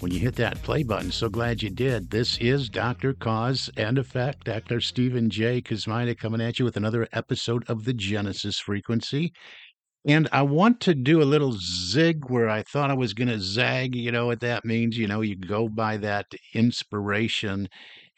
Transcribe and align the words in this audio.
when 0.00 0.12
you 0.12 0.18
hit 0.18 0.36
that 0.36 0.62
play 0.62 0.82
button. 0.82 1.10
So 1.10 1.28
glad 1.28 1.62
you 1.62 1.70
did. 1.70 2.10
This 2.10 2.38
is 2.38 2.68
Dr. 2.68 3.14
Cause 3.14 3.70
and 3.76 3.98
Effect, 3.98 4.44
Dr. 4.44 4.80
Stephen 4.80 5.30
J. 5.30 5.62
Kosmyna 5.62 6.16
coming 6.16 6.40
at 6.40 6.58
you 6.58 6.64
with 6.64 6.76
another 6.76 7.08
episode 7.12 7.64
of 7.68 7.84
the 7.84 7.94
Genesis 7.94 8.58
Frequency. 8.58 9.32
And 10.06 10.28
I 10.30 10.42
want 10.42 10.80
to 10.82 10.94
do 10.94 11.20
a 11.20 11.24
little 11.24 11.56
zig 11.58 12.30
where 12.30 12.48
I 12.48 12.62
thought 12.62 12.90
I 12.90 12.94
was 12.94 13.14
going 13.14 13.28
to 13.28 13.40
zag. 13.40 13.96
You 13.96 14.12
know 14.12 14.26
what 14.26 14.40
that 14.40 14.64
means? 14.64 14.96
You 14.96 15.08
know, 15.08 15.20
you 15.22 15.34
go 15.34 15.68
by 15.68 15.96
that 15.96 16.26
inspiration 16.54 17.68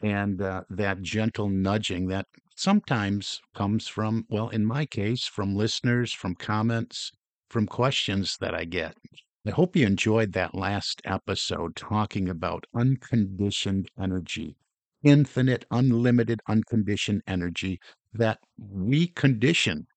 and 0.02 0.42
uh, 0.42 0.64
that 0.70 1.00
gentle 1.00 1.48
nudging 1.48 2.08
that 2.08 2.26
sometimes 2.56 3.40
comes 3.54 3.88
from, 3.88 4.26
well, 4.28 4.48
in 4.48 4.66
my 4.66 4.84
case, 4.84 5.24
from 5.24 5.56
listeners, 5.56 6.12
from 6.12 6.34
comments, 6.34 7.12
from 7.48 7.66
questions 7.66 8.36
that 8.40 8.54
I 8.54 8.64
get. 8.64 8.94
I 9.44 9.50
hope 9.50 9.74
you 9.74 9.84
enjoyed 9.84 10.32
that 10.34 10.54
last 10.54 11.02
episode 11.04 11.74
talking 11.74 12.28
about 12.28 12.66
unconditioned 12.72 13.88
energy, 13.98 14.56
infinite, 15.02 15.64
unlimited, 15.72 16.40
unconditioned 16.48 17.22
energy 17.26 17.80
that 18.12 18.38
we 18.56 19.08
condition, 19.08 19.88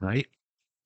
right? 0.00 0.26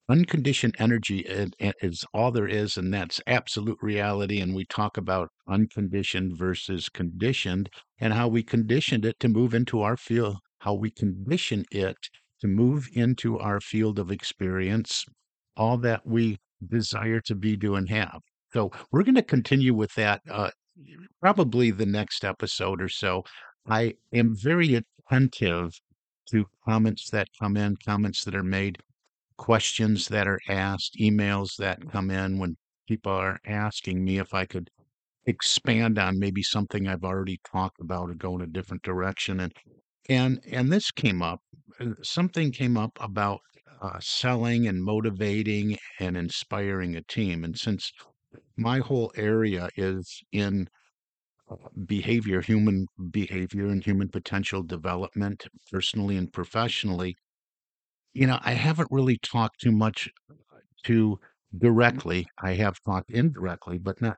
Unconditioned 0.09 0.77
energy 0.79 1.21
is 1.21 2.05
all 2.15 2.33
there 2.33 2.49
is, 2.49 2.77
and 2.77 2.95
that's 2.95 3.21
absolute 3.27 3.79
reality. 3.83 4.41
And 4.41 4.55
we 4.55 4.65
talk 4.67 4.97
about 4.97 5.31
unconditioned 5.49 6.37
versus 6.37 6.89
conditioned 6.89 7.71
and 7.99 8.13
how 8.13 8.29
we 8.29 8.43
conditioned 8.43 9.05
it 9.05 9.19
to 9.21 9.29
move 9.29 9.55
into 9.55 9.83
our 9.83 9.97
field, 9.97 10.39
how 10.61 10.75
we 10.75 10.91
condition 10.91 11.65
it 11.71 11.97
to 12.41 12.49
move 12.49 12.89
into 12.93 13.39
our 13.39 13.61
field 13.61 13.99
of 13.99 14.11
experience, 14.11 15.05
all 15.57 15.79
that 15.79 16.07
we 16.07 16.39
desire 16.69 17.21
to 17.21 17.35
be, 17.35 17.57
do, 17.57 17.77
and 17.77 17.89
have. 17.89 18.21
So 18.53 18.71
we're 18.91 19.03
going 19.05 19.15
to 19.17 19.23
continue 19.23 19.75
with 19.75 19.95
that 19.95 20.21
uh, 20.31 20.51
probably 21.21 21.71
the 21.71 21.87
next 21.87 22.25
episode 22.25 22.83
or 22.83 22.89
so. 22.89 23.25
I 23.69 23.95
am 24.13 24.35
very 24.35 24.83
attentive 25.11 25.73
to 26.31 26.47
comments 26.65 27.11
that 27.11 27.29
come 27.41 27.57
in, 27.57 27.77
comments 27.85 28.25
that 28.25 28.35
are 28.35 28.43
made, 28.43 28.79
questions 29.37 30.09
that 30.09 30.27
are 30.27 30.41
asked, 30.49 30.97
emails 31.01 31.57
that 31.57 31.91
come 31.91 32.11
in 32.11 32.39
when 32.39 32.57
people 32.89 33.13
are 33.13 33.39
asking 33.47 34.05
me 34.05 34.19
if 34.19 34.35
I 34.35 34.45
could 34.47 34.71
expand 35.27 35.99
on 35.99 36.19
maybe 36.19 36.43
something 36.43 36.89
I've 36.89 37.05
already 37.05 37.41
talked 37.51 37.81
about 37.81 38.11
or 38.11 38.15
go 38.15 38.35
in 38.35 38.43
a 38.43 38.47
different 38.47 38.83
direction. 38.83 39.41
And 39.41 39.53
and 40.09 40.41
and 40.51 40.73
this 40.73 40.91
came 40.91 41.23
up. 41.23 41.41
uh, 41.81 41.91
Something 42.03 42.51
came 42.51 42.77
up 42.77 42.99
about 43.01 43.41
uh, 43.83 43.99
selling 44.01 44.69
and 44.69 44.83
motivating 44.83 45.77
and 45.99 46.17
inspiring 46.17 46.95
a 46.95 47.03
team. 47.03 47.45
And 47.45 47.59
since 47.59 47.93
my 48.57 48.79
whole 48.79 49.13
area 49.17 49.69
is 49.77 50.23
in 50.31 50.69
uh, 51.51 51.57
behavior, 51.87 52.41
human 52.41 52.87
behavior, 53.11 53.67
and 53.67 53.85
human 53.85 54.09
potential 54.09 54.63
development, 54.63 55.47
personally 55.71 56.17
and 56.17 56.33
professionally, 56.33 57.17
you 58.15 58.27
know, 58.27 58.39
I 58.43 58.53
haven't 58.53 58.89
really 58.93 59.19
talked 59.19 59.61
too 59.61 59.73
much 59.73 60.09
to 60.85 61.19
directly. 61.59 62.27
I 62.41 62.55
have 62.55 62.77
talked 62.85 63.11
indirectly, 63.11 63.79
but 63.79 64.01
not 64.01 64.17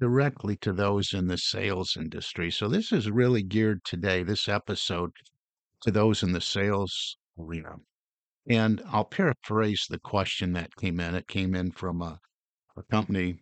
directly 0.00 0.56
to 0.58 0.72
those 0.72 1.12
in 1.12 1.26
the 1.26 1.36
sales 1.36 1.96
industry. 1.98 2.50
So 2.50 2.66
this 2.66 2.92
is 2.92 3.10
really 3.10 3.42
geared 3.42 3.84
today, 3.84 4.22
this 4.22 4.48
episode, 4.48 5.10
to 5.82 5.90
those 5.90 6.22
in 6.22 6.32
the 6.32 6.40
sales 6.40 7.18
arena. 7.38 7.76
And 8.48 8.82
I'll 8.86 9.04
paraphrase 9.04 9.86
the 9.88 9.98
question 9.98 10.52
that 10.54 10.74
came 10.76 10.98
in. 10.98 11.14
It 11.14 11.28
came 11.28 11.54
in 11.54 11.70
from 11.70 12.02
a, 12.02 12.18
a 12.76 12.82
company 12.84 13.38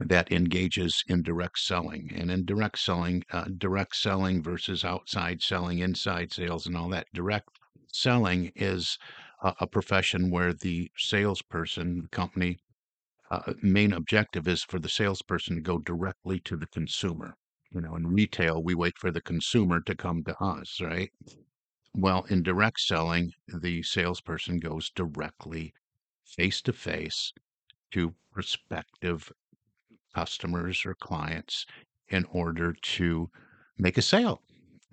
that 0.00 0.30
engages 0.32 1.02
in 1.08 1.22
direct 1.22 1.58
selling. 1.58 2.10
And 2.14 2.30
in 2.30 2.44
direct 2.44 2.78
selling, 2.78 3.24
uh, 3.32 3.46
direct 3.56 3.96
selling 3.96 4.42
versus 4.42 4.84
outside 4.84 5.42
selling, 5.42 5.78
inside 5.78 6.32
sales, 6.32 6.66
and 6.66 6.76
all 6.76 6.88
that, 6.90 7.06
direct 7.12 7.48
selling 7.92 8.52
is 8.54 8.98
a, 9.42 9.54
a 9.60 9.66
profession 9.66 10.30
where 10.30 10.52
the 10.52 10.90
salesperson, 10.96 12.02
the 12.02 12.08
company, 12.08 12.58
uh, 13.30 13.52
main 13.62 13.92
objective 13.92 14.48
is 14.48 14.62
for 14.62 14.78
the 14.78 14.88
salesperson 14.88 15.56
to 15.56 15.60
go 15.60 15.78
directly 15.78 16.40
to 16.40 16.56
the 16.56 16.66
consumer. 16.68 17.34
You 17.70 17.82
know, 17.82 17.96
in 17.96 18.06
retail, 18.06 18.62
we 18.62 18.74
wait 18.74 18.96
for 18.98 19.10
the 19.10 19.20
consumer 19.20 19.80
to 19.82 19.94
come 19.94 20.24
to 20.24 20.36
us, 20.42 20.80
right? 20.80 21.10
Well, 21.98 22.22
in 22.30 22.42
direct 22.42 22.80
selling, 22.80 23.34
the 23.46 23.82
salesperson 23.82 24.58
goes 24.58 24.88
directly 24.88 25.74
face 26.24 26.62
to 26.62 26.72
face 26.72 27.34
to 27.92 28.14
prospective 28.32 29.32
customers 30.14 30.86
or 30.86 30.94
clients 30.94 31.66
in 32.08 32.24
order 32.26 32.72
to 32.72 33.30
make 33.78 33.98
a 33.98 34.02
sale. 34.02 34.42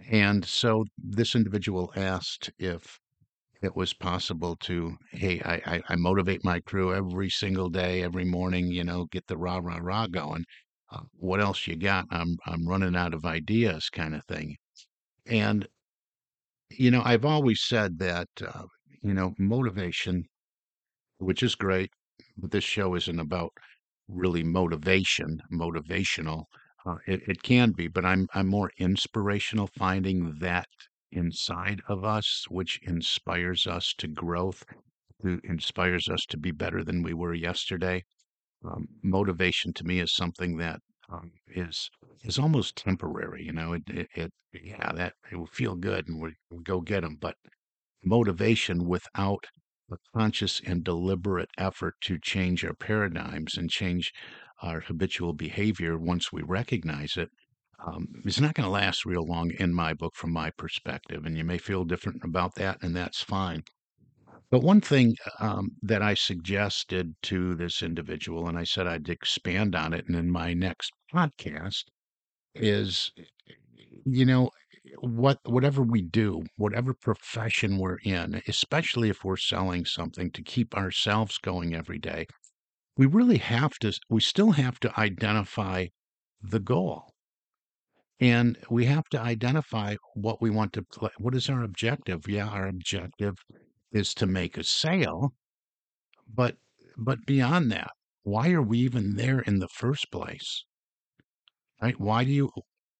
And 0.09 0.45
so 0.45 0.85
this 0.97 1.35
individual 1.35 1.93
asked 1.95 2.51
if 2.59 2.99
it 3.61 3.75
was 3.75 3.93
possible 3.93 4.55
to, 4.57 4.97
hey, 5.11 5.41
I, 5.41 5.55
I, 5.77 5.83
I 5.89 5.95
motivate 5.97 6.43
my 6.45 6.59
crew 6.61 6.93
every 6.93 7.29
single 7.29 7.69
day, 7.69 8.03
every 8.03 8.25
morning, 8.25 8.67
you 8.71 8.83
know, 8.83 9.05
get 9.05 9.27
the 9.27 9.37
rah, 9.37 9.59
rah, 9.63 9.79
rah 9.81 10.07
going. 10.07 10.45
Uh, 10.91 11.03
what 11.13 11.41
else 11.41 11.67
you 11.67 11.75
got? 11.75 12.07
I'm, 12.11 12.37
I'm 12.45 12.67
running 12.67 12.95
out 12.95 13.13
of 13.13 13.25
ideas 13.25 13.89
kind 13.89 14.15
of 14.15 14.25
thing. 14.25 14.57
And, 15.27 15.67
you 16.77 16.91
know, 16.91 17.01
I've 17.03 17.25
always 17.25 17.61
said 17.61 17.99
that, 17.99 18.29
uh, 18.41 18.63
you 19.01 19.13
know, 19.13 19.33
motivation, 19.37 20.25
which 21.19 21.43
is 21.43 21.55
great, 21.55 21.91
but 22.37 22.51
this 22.51 22.63
show 22.63 22.95
isn't 22.95 23.19
about 23.19 23.53
really 24.07 24.43
motivation, 24.43 25.41
motivational. 25.51 26.45
Uh, 26.85 26.97
it, 27.07 27.21
it 27.27 27.43
can 27.43 27.71
be, 27.71 27.87
but 27.87 28.05
I'm 28.05 28.27
I'm 28.33 28.47
more 28.47 28.71
inspirational, 28.77 29.67
finding 29.67 30.39
that 30.39 30.67
inside 31.11 31.81
of 31.87 32.03
us, 32.05 32.45
which 32.49 32.79
inspires 32.83 33.67
us 33.67 33.93
to 33.99 34.07
growth, 34.07 34.63
to 35.21 35.39
inspires 35.43 36.07
us 36.09 36.25
to 36.27 36.37
be 36.37 36.51
better 36.51 36.83
than 36.83 37.03
we 37.03 37.13
were 37.13 37.33
yesterday. 37.33 38.03
Um, 38.65 38.87
motivation 39.03 39.73
to 39.73 39.83
me 39.85 39.99
is 39.99 40.15
something 40.15 40.57
that 40.57 40.81
um, 41.09 41.31
is 41.47 41.89
is 42.23 42.39
almost 42.39 42.75
temporary. 42.77 43.43
You 43.43 43.53
know, 43.53 43.73
it, 43.73 43.83
it, 43.87 44.07
it 44.15 44.31
yeah, 44.53 44.91
that 44.93 45.13
it 45.31 45.35
will 45.35 45.47
feel 45.47 45.75
good 45.75 46.07
and 46.07 46.21
we, 46.21 46.35
we 46.49 46.63
go 46.63 46.81
get 46.81 47.01
them, 47.01 47.17
but 47.19 47.35
motivation 48.03 48.87
without 48.87 49.47
a 49.91 49.97
conscious 50.15 50.61
and 50.65 50.83
deliberate 50.83 51.49
effort 51.57 51.95
to 52.01 52.17
change 52.19 52.63
our 52.63 52.73
paradigms 52.73 53.57
and 53.57 53.69
change 53.69 54.13
our 54.61 54.79
habitual 54.81 55.33
behavior 55.33 55.97
once 55.97 56.31
we 56.31 56.41
recognize 56.41 57.17
it 57.17 57.29
um, 57.85 58.07
is 58.25 58.39
not 58.39 58.53
going 58.55 58.65
to 58.65 58.71
last 58.71 59.05
real 59.05 59.25
long 59.25 59.51
in 59.51 59.73
my 59.73 59.93
book 59.93 60.15
from 60.15 60.31
my 60.31 60.49
perspective 60.51 61.25
and 61.25 61.37
you 61.37 61.43
may 61.43 61.57
feel 61.57 61.83
different 61.83 62.23
about 62.23 62.55
that 62.55 62.77
and 62.81 62.95
that's 62.95 63.21
fine 63.21 63.63
but 64.51 64.61
one 64.63 64.81
thing 64.81 65.15
um, 65.39 65.69
that 65.81 66.01
i 66.01 66.13
suggested 66.13 67.15
to 67.21 67.55
this 67.55 67.81
individual 67.81 68.47
and 68.47 68.57
i 68.57 68.63
said 68.63 68.87
i'd 68.87 69.09
expand 69.09 69.75
on 69.75 69.93
it 69.93 70.05
and 70.07 70.15
in 70.15 70.31
my 70.31 70.53
next 70.53 70.91
podcast 71.13 71.83
is 72.55 73.11
you 74.05 74.25
know 74.25 74.49
what 74.99 75.39
whatever 75.45 75.81
we 75.83 76.01
do 76.01 76.43
whatever 76.57 76.93
profession 76.93 77.77
we're 77.77 77.97
in 78.03 78.41
especially 78.47 79.09
if 79.09 79.23
we're 79.23 79.37
selling 79.37 79.85
something 79.85 80.31
to 80.31 80.41
keep 80.43 80.75
ourselves 80.75 81.37
going 81.39 81.75
every 81.75 81.99
day 81.99 82.25
we 82.97 83.05
really 83.05 83.37
have 83.39 83.73
to 83.79 83.93
we 84.09 84.21
still 84.21 84.51
have 84.51 84.79
to 84.79 84.99
identify 84.99 85.87
the 86.41 86.59
goal 86.59 87.13
And 88.19 88.57
we 88.69 88.85
have 88.85 89.05
to 89.11 89.21
identify 89.21 89.95
what 90.15 90.41
we 90.41 90.49
want 90.49 90.73
to 90.73 90.83
play. 90.83 91.11
What 91.17 91.35
is 91.35 91.49
our 91.49 91.63
objective? 91.63 92.27
Yeah, 92.27 92.47
our 92.47 92.67
objective 92.67 93.35
is 93.95 94.13
to 94.15 94.27
make 94.27 94.57
a 94.57 94.63
sale, 94.63 95.33
but 96.27 96.57
but 96.97 97.25
beyond 97.25 97.71
that, 97.71 97.91
why 98.23 98.51
are 98.51 98.61
we 98.61 98.79
even 98.79 99.15
there 99.15 99.39
in 99.41 99.59
the 99.59 99.67
first 99.69 100.11
place? 100.11 100.65
Right? 101.81 101.97
Why 101.97 102.25
do 102.25 102.31
you 102.31 102.51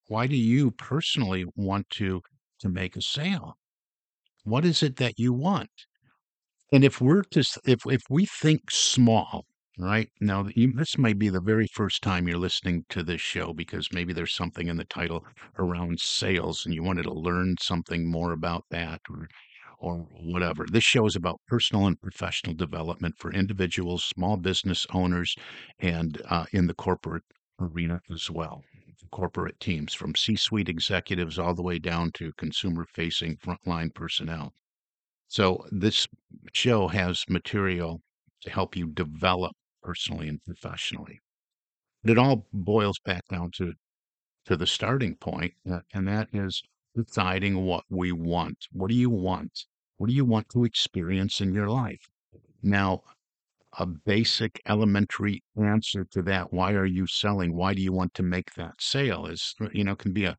why 0.08 0.28
do 0.28 0.36
you 0.38 0.72
personally 0.72 1.44
want 1.58 1.90
to 1.92 2.22
to 2.60 2.70
make 2.70 2.96
a 2.96 3.02
sale? 3.02 3.58
What 4.44 4.66
is 4.66 4.84
it 4.84 4.98
that 4.98 5.20
you 5.20 5.34
want? 5.34 5.72
And 6.72 6.84
if 6.84 7.02
we're 7.02 7.24
s- 7.36 7.58
if 7.66 7.88
if 7.88 8.04
we 8.08 8.28
think 8.28 8.70
small, 8.70 9.48
right? 9.80 10.12
Now 10.22 10.48
you, 10.56 10.74
this 10.74 10.96
may 10.96 11.14
be 11.14 11.28
the 11.30 11.42
very 11.42 11.66
first 11.66 12.04
time 12.04 12.28
you're 12.28 12.38
listening 12.38 12.86
to 12.90 13.02
this 13.02 13.20
show 13.20 13.52
because 13.52 13.92
maybe 13.92 14.14
there's 14.14 14.36
something 14.36 14.68
in 14.68 14.78
the 14.78 14.86
title 14.86 15.26
around 15.58 16.00
sales 16.02 16.64
and 16.64 16.76
you 16.76 16.84
wanted 16.84 17.04
to 17.04 17.14
learn 17.14 17.56
something 17.60 18.08
more 18.08 18.32
about 18.32 18.66
that 18.70 19.02
or 19.10 19.28
or 19.80 20.08
whatever. 20.22 20.66
This 20.72 20.84
show 20.84 21.06
is 21.06 21.16
about 21.16 21.42
personal 21.48 21.88
and 21.88 22.02
professional 22.02 22.56
development 22.56 23.16
for 23.18 23.32
individuals, 23.32 24.04
small 24.04 24.38
business 24.38 24.86
owners, 24.94 25.36
and 25.80 26.22
uh, 26.30 26.46
in 26.52 26.68
the 26.68 26.74
corporate 26.74 27.24
arena 27.60 28.02
as 28.12 28.30
well. 28.30 28.64
Corporate 29.12 29.60
teams 29.60 29.94
from 29.94 30.16
C 30.16 30.36
suite 30.36 30.70
executives 30.70 31.38
all 31.38 31.54
the 31.54 31.62
way 31.62 31.80
down 31.80 32.12
to 32.14 32.34
consumer 32.38 32.86
facing 32.94 33.38
frontline 33.38 33.94
personnel. 33.94 34.54
So, 35.28 35.66
this 35.72 36.08
show 36.54 36.88
has 36.88 37.24
material 37.28 38.02
to 38.42 38.50
help 38.50 38.76
you 38.76 38.88
develop 38.88 39.54
personally 39.82 40.28
and 40.28 40.44
professionally. 40.44 41.20
It 42.04 42.18
all 42.18 42.48
boils 42.54 43.00
back 43.04 43.24
down 43.30 43.52
to, 43.58 43.74
to 44.46 44.56
the 44.56 44.68
starting 44.68 45.18
uh, 45.24 45.80
and 45.94 46.08
that 46.08 46.30
is 46.34 46.62
deciding 46.96 47.64
what 47.66 47.84
we 47.90 48.12
want. 48.12 48.58
What 48.72 48.90
do 48.90 48.96
you 48.96 49.10
want? 49.10 49.66
What 49.98 50.08
do 50.08 50.14
you 50.14 50.26
want 50.26 50.50
to 50.50 50.64
experience 50.64 51.42
in 51.42 51.54
your 51.54 51.70
life? 51.70 52.10
Now, 52.64 53.02
a 53.78 53.86
basic 53.86 54.62
elementary 54.68 55.44
answer 55.62 56.06
to 56.12 56.22
that, 56.24 56.54
why 56.54 56.74
are 56.74 56.86
you 56.86 57.08
selling? 57.08 57.56
Why 57.56 57.74
do 57.74 57.82
you 57.82 57.92
want 57.92 58.14
to 58.16 58.24
make 58.24 58.54
that 58.54 58.76
sale? 58.80 59.26
Is, 59.26 59.54
you 59.74 59.84
know, 59.84 59.96
can 59.96 60.14
be 60.14 60.26
a 60.26 60.38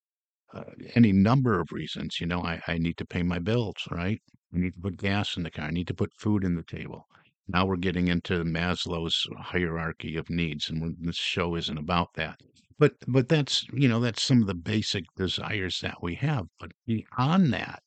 uh, 0.54 0.64
any 0.94 1.12
number 1.12 1.60
of 1.60 1.72
reasons. 1.72 2.20
You 2.20 2.26
know, 2.26 2.40
I, 2.40 2.60
I 2.66 2.78
need 2.78 2.96
to 2.98 3.04
pay 3.04 3.22
my 3.22 3.38
bills, 3.38 3.76
right? 3.90 4.20
I 4.54 4.58
need 4.58 4.74
to 4.74 4.80
put 4.80 4.96
gas 4.96 5.36
in 5.36 5.42
the 5.42 5.50
car. 5.50 5.66
I 5.66 5.70
need 5.70 5.88
to 5.88 5.94
put 5.94 6.14
food 6.14 6.44
in 6.44 6.54
the 6.54 6.62
table. 6.62 7.06
Now 7.48 7.66
we're 7.66 7.76
getting 7.76 8.08
into 8.08 8.44
Maslow's 8.44 9.26
hierarchy 9.38 10.16
of 10.16 10.30
needs, 10.30 10.70
and 10.70 10.96
this 11.00 11.16
show 11.16 11.54
isn't 11.56 11.78
about 11.78 12.14
that. 12.14 12.40
But 12.78 12.94
but 13.06 13.28
that's 13.28 13.66
you 13.74 13.86
know 13.86 14.00
that's 14.00 14.22
some 14.22 14.40
of 14.40 14.46
the 14.46 14.54
basic 14.54 15.04
desires 15.14 15.80
that 15.80 16.02
we 16.02 16.14
have. 16.14 16.46
But 16.58 16.72
beyond 16.86 17.52
that, 17.52 17.82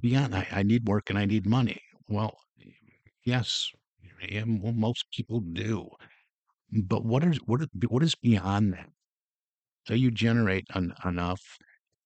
beyond 0.00 0.34
I, 0.34 0.48
I 0.50 0.62
need 0.64 0.88
work 0.88 1.10
and 1.10 1.18
I 1.18 1.24
need 1.26 1.46
money. 1.46 1.82
Well, 2.08 2.38
yes, 3.24 3.70
yeah, 4.28 4.44
well, 4.46 4.72
most 4.74 5.06
people 5.12 5.40
do. 5.40 5.90
But 6.72 7.04
what 7.04 7.24
is 7.24 7.38
what 7.46 7.62
is 7.62 7.68
what 7.88 8.02
is 8.02 8.14
beyond 8.16 8.74
that? 8.74 8.90
So 9.88 9.94
you 9.94 10.10
generate 10.12 10.66
en- 10.76 10.94
enough 11.04 11.42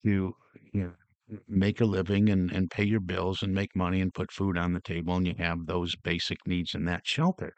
to 0.05 0.37
you 0.73 0.95
know, 1.29 1.39
make 1.49 1.81
a 1.81 1.85
living 1.87 2.31
and, 2.31 2.51
and 2.53 2.71
pay 2.71 2.85
your 2.85 3.01
bills 3.01 3.43
and 3.43 3.55
make 3.55 3.77
money 3.77 4.01
and 4.01 4.15
put 4.15 4.33
food 4.33 4.57
on 4.59 4.73
the 4.75 4.81
table 4.81 5.17
and 5.17 5.27
you 5.27 5.35
have 5.39 5.67
those 5.67 5.97
basic 5.97 6.47
needs 6.47 6.75
in 6.75 6.85
that 6.87 7.07
shelter. 7.07 7.55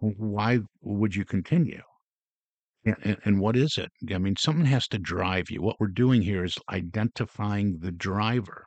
Why 0.00 0.60
would 0.82 1.16
you 1.16 1.24
continue? 1.24 1.82
And, 2.84 3.16
and, 3.24 3.38
what 3.38 3.56
is 3.56 3.78
it? 3.78 3.90
I 4.12 4.18
mean, 4.18 4.34
something 4.36 4.64
has 4.66 4.88
to 4.88 4.98
drive 4.98 5.50
you. 5.50 5.62
What 5.62 5.76
we're 5.78 5.86
doing 5.86 6.22
here 6.22 6.44
is 6.44 6.58
identifying 6.68 7.78
the 7.78 7.92
driver. 7.92 8.66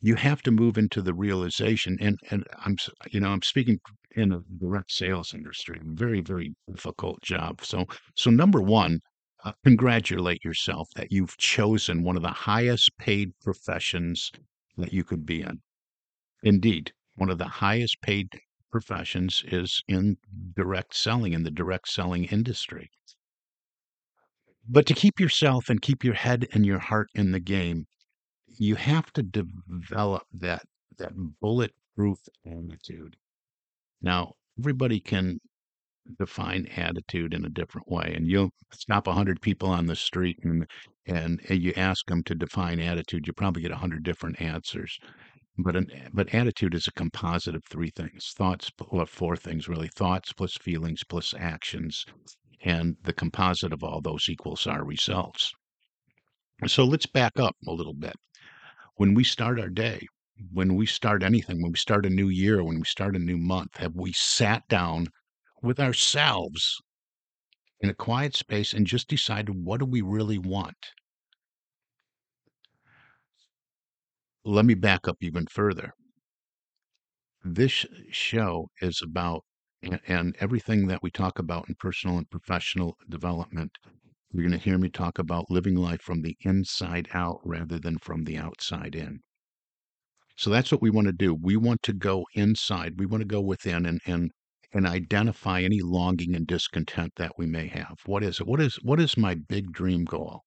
You 0.00 0.14
have 0.14 0.40
to 0.42 0.52
move 0.52 0.78
into 0.78 1.02
the 1.02 1.14
realization, 1.14 1.98
and 2.00 2.16
and 2.30 2.46
I'm 2.64 2.76
you 3.10 3.18
know 3.18 3.30
I'm 3.30 3.42
speaking 3.42 3.80
in 4.12 4.32
a 4.32 4.40
direct 4.58 4.92
sales 4.92 5.34
industry, 5.34 5.80
very 5.82 6.20
very 6.20 6.54
difficult 6.68 7.20
job. 7.22 7.64
So 7.64 7.86
so 8.14 8.30
number 8.30 8.62
one, 8.62 9.00
uh, 9.44 9.52
congratulate 9.64 10.44
yourself 10.44 10.88
that 10.94 11.10
you've 11.10 11.36
chosen 11.38 12.04
one 12.04 12.16
of 12.16 12.22
the 12.22 12.28
highest 12.28 12.90
paid 12.98 13.32
professions 13.42 14.30
that 14.76 14.92
you 14.92 15.02
could 15.02 15.26
be 15.26 15.42
in. 15.42 15.60
Indeed, 16.44 16.92
one 17.16 17.30
of 17.30 17.38
the 17.38 17.48
highest 17.48 18.00
paid 18.00 18.28
professions 18.70 19.44
is 19.46 19.82
in 19.88 20.16
direct 20.54 20.94
selling, 20.94 21.32
in 21.32 21.42
the 21.42 21.50
direct 21.50 21.88
selling 21.88 22.24
industry. 22.24 22.90
But 24.68 24.86
to 24.86 24.94
keep 24.94 25.18
yourself 25.18 25.70
and 25.70 25.80
keep 25.80 26.04
your 26.04 26.14
head 26.14 26.46
and 26.52 26.66
your 26.66 26.78
heart 26.78 27.08
in 27.14 27.32
the 27.32 27.40
game, 27.40 27.86
you 28.46 28.74
have 28.74 29.12
to 29.14 29.22
develop 29.22 30.24
that 30.32 30.62
that 30.98 31.12
bulletproof 31.40 32.18
attitude. 32.44 33.16
Now, 34.02 34.34
everybody 34.58 35.00
can 35.00 35.40
define 36.18 36.66
attitude 36.76 37.34
in 37.34 37.44
a 37.44 37.50
different 37.50 37.88
way, 37.90 38.12
and 38.14 38.26
you'll 38.26 38.50
stop 38.72 39.06
hundred 39.06 39.40
people 39.40 39.70
on 39.70 39.86
the 39.86 39.96
street 39.96 40.38
and 40.42 40.66
and 41.06 41.40
you 41.48 41.72
ask 41.76 42.06
them 42.06 42.22
to 42.24 42.34
define 42.34 42.80
attitude, 42.80 43.26
you 43.26 43.32
probably 43.32 43.62
get 43.62 43.72
hundred 43.72 44.02
different 44.02 44.40
answers. 44.40 44.98
But 45.60 45.74
an 45.74 45.90
eh, 45.90 46.08
but 46.12 46.32
attitude 46.32 46.72
is 46.72 46.86
a 46.86 46.92
composite 46.92 47.56
of 47.56 47.64
three 47.64 47.90
things: 47.90 48.32
thoughts, 48.36 48.70
well, 48.92 49.06
four 49.06 49.36
things 49.36 49.66
really: 49.66 49.88
thoughts 49.88 50.32
plus 50.32 50.56
feelings 50.56 51.02
plus 51.02 51.34
actions, 51.34 52.04
and 52.60 52.96
the 53.02 53.12
composite 53.12 53.72
of 53.72 53.82
all 53.82 54.00
those 54.00 54.28
equals 54.28 54.68
our 54.68 54.84
results. 54.84 55.52
So 56.68 56.84
let's 56.84 57.06
back 57.06 57.40
up 57.40 57.56
a 57.66 57.72
little 57.72 57.92
bit. 57.92 58.14
When 58.94 59.14
we 59.14 59.24
start 59.24 59.58
our 59.58 59.68
day, 59.68 60.06
when 60.52 60.76
we 60.76 60.86
start 60.86 61.24
anything, 61.24 61.60
when 61.60 61.72
we 61.72 61.78
start 61.78 62.06
a 62.06 62.10
new 62.10 62.28
year, 62.28 62.62
when 62.62 62.78
we 62.78 62.84
start 62.84 63.16
a 63.16 63.18
new 63.18 63.36
month, 63.36 63.78
have 63.78 63.96
we 63.96 64.12
sat 64.12 64.62
down 64.68 65.08
with 65.60 65.80
ourselves 65.80 66.80
in 67.80 67.90
a 67.90 67.94
quiet 67.94 68.36
space 68.36 68.72
and 68.72 68.86
just 68.86 69.08
decided 69.08 69.56
what 69.56 69.80
do 69.80 69.86
we 69.86 70.02
really 70.02 70.38
want? 70.38 70.92
Let 74.48 74.64
me 74.64 74.74
back 74.74 75.06
up 75.06 75.18
even 75.20 75.46
further. 75.46 75.92
This 77.44 77.84
show 78.10 78.70
is 78.80 79.02
about 79.02 79.44
and, 79.82 80.34
everything 80.40 80.86
that 80.86 81.02
we 81.02 81.10
talk 81.10 81.38
about 81.38 81.68
in 81.68 81.74
personal 81.74 82.16
and 82.16 82.30
professional 82.30 82.96
development. 83.06 83.76
You're 84.32 84.44
going 84.48 84.58
to 84.58 84.64
hear 84.64 84.78
me 84.78 84.88
talk 84.88 85.18
about 85.18 85.50
living 85.50 85.74
life 85.76 86.00
from 86.00 86.22
the 86.22 86.38
inside 86.40 87.08
out 87.12 87.40
rather 87.44 87.78
than 87.78 87.98
from 87.98 88.24
the 88.24 88.38
outside 88.38 88.94
in. 88.94 89.20
So 90.36 90.48
that's 90.48 90.72
what 90.72 90.80
we 90.80 90.88
want 90.88 91.08
to 91.08 91.12
do. 91.12 91.34
We 91.34 91.58
want 91.58 91.82
to 91.82 91.92
go 91.92 92.26
inside. 92.32 92.98
We 92.98 93.04
want 93.04 93.20
to 93.20 93.26
go 93.26 93.42
within 93.42 93.84
and 93.84 94.00
and 94.06 94.32
and 94.72 94.86
identify 94.86 95.60
any 95.60 95.82
longing 95.82 96.34
and 96.34 96.46
discontent 96.46 97.16
that 97.16 97.36
we 97.36 97.44
may 97.44 97.66
have. 97.66 97.98
What 98.06 98.24
is 98.24 98.40
it? 98.40 98.46
What 98.46 98.62
is 98.62 98.76
what 98.76 99.00
is 99.00 99.18
my 99.18 99.34
big 99.34 99.70
dream 99.72 100.06
goal? 100.06 100.44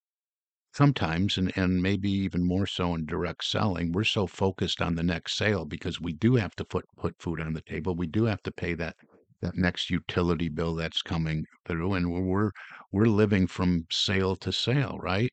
Sometimes, 0.73 1.37
and 1.37 1.55
and 1.57 1.81
maybe 1.81 2.11
even 2.11 2.43
more 2.43 2.65
so 2.67 2.93
in 2.93 3.05
direct 3.05 3.45
selling, 3.45 3.93
we're 3.93 4.03
so 4.03 4.27
focused 4.27 4.81
on 4.81 4.95
the 4.95 5.03
next 5.03 5.37
sale 5.37 5.63
because 5.63 6.01
we 6.01 6.11
do 6.11 6.35
have 6.35 6.55
to 6.57 6.65
put 6.65 6.83
put 6.97 7.21
food 7.21 7.39
on 7.39 7.53
the 7.53 7.61
table. 7.61 7.95
We 7.95 8.07
do 8.07 8.25
have 8.25 8.43
to 8.43 8.51
pay 8.51 8.73
that 8.73 8.97
that 9.41 9.55
next 9.55 9.89
utility 9.89 10.49
bill 10.49 10.75
that's 10.75 11.01
coming 11.01 11.45
through, 11.65 11.93
and 11.93 12.11
we're 12.11 12.51
we're 12.91 13.05
living 13.05 13.47
from 13.47 13.85
sale 13.91 14.35
to 14.35 14.51
sale, 14.51 14.97
right? 15.01 15.31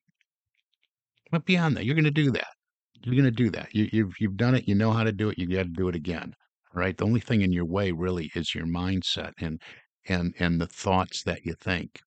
But 1.31 1.47
beyond 1.47 1.75
that, 1.77 1.87
you're 1.87 1.95
going 1.95 2.05
to 2.05 2.11
do 2.11 2.31
that. 2.33 2.49
You're 3.03 3.15
going 3.15 3.25
to 3.25 3.31
do 3.31 3.49
that. 3.51 3.75
You, 3.75 3.89
you've 3.93 4.15
you've 4.21 4.37
done 4.37 4.55
it. 4.55 4.69
You 4.69 4.75
know 4.75 4.93
how 4.93 5.05
to 5.05 5.13
do 5.13 5.31
it. 5.31 5.39
You 5.39 5.47
got 5.47 5.63
to 5.63 5.69
do 5.71 5.89
it 5.89 5.95
again. 5.95 6.35
Right. 6.75 6.97
The 6.97 7.05
only 7.07 7.21
thing 7.21 7.41
in 7.41 7.53
your 7.53 7.65
way 7.65 7.93
really 7.93 8.31
is 8.35 8.55
your 8.55 8.67
mindset 8.67 9.33
and 9.39 9.63
and 10.07 10.35
and 10.39 10.61
the 10.61 10.67
thoughts 10.67 11.23
that 11.23 11.47
you 11.47 11.55
think. 11.55 12.03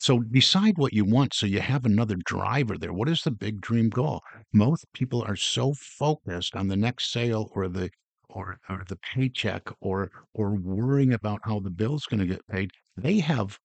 So 0.00 0.18
decide 0.18 0.78
what 0.78 0.92
you 0.94 1.04
want 1.04 1.32
so 1.32 1.46
you 1.46 1.60
have 1.60 1.86
another 1.86 2.16
driver 2.16 2.76
there. 2.76 2.92
What 2.92 3.08
is 3.08 3.22
the 3.22 3.30
big 3.30 3.60
dream 3.60 3.88
goal? 3.88 4.20
Most 4.52 4.84
people 4.92 5.22
are 5.22 5.36
so 5.36 5.74
focused 5.74 6.56
on 6.56 6.66
the 6.66 6.76
next 6.76 7.12
sale 7.12 7.52
or 7.54 7.68
the 7.68 7.90
or 8.28 8.58
or 8.68 8.82
the 8.88 8.96
paycheck 8.96 9.68
or 9.80 10.10
or 10.34 10.56
worrying 10.56 11.12
about 11.12 11.42
how 11.44 11.60
the 11.60 11.70
bill's 11.70 12.06
going 12.06 12.18
to 12.18 12.26
get 12.26 12.44
paid. 12.48 12.72
They 12.96 13.20
have 13.20 13.60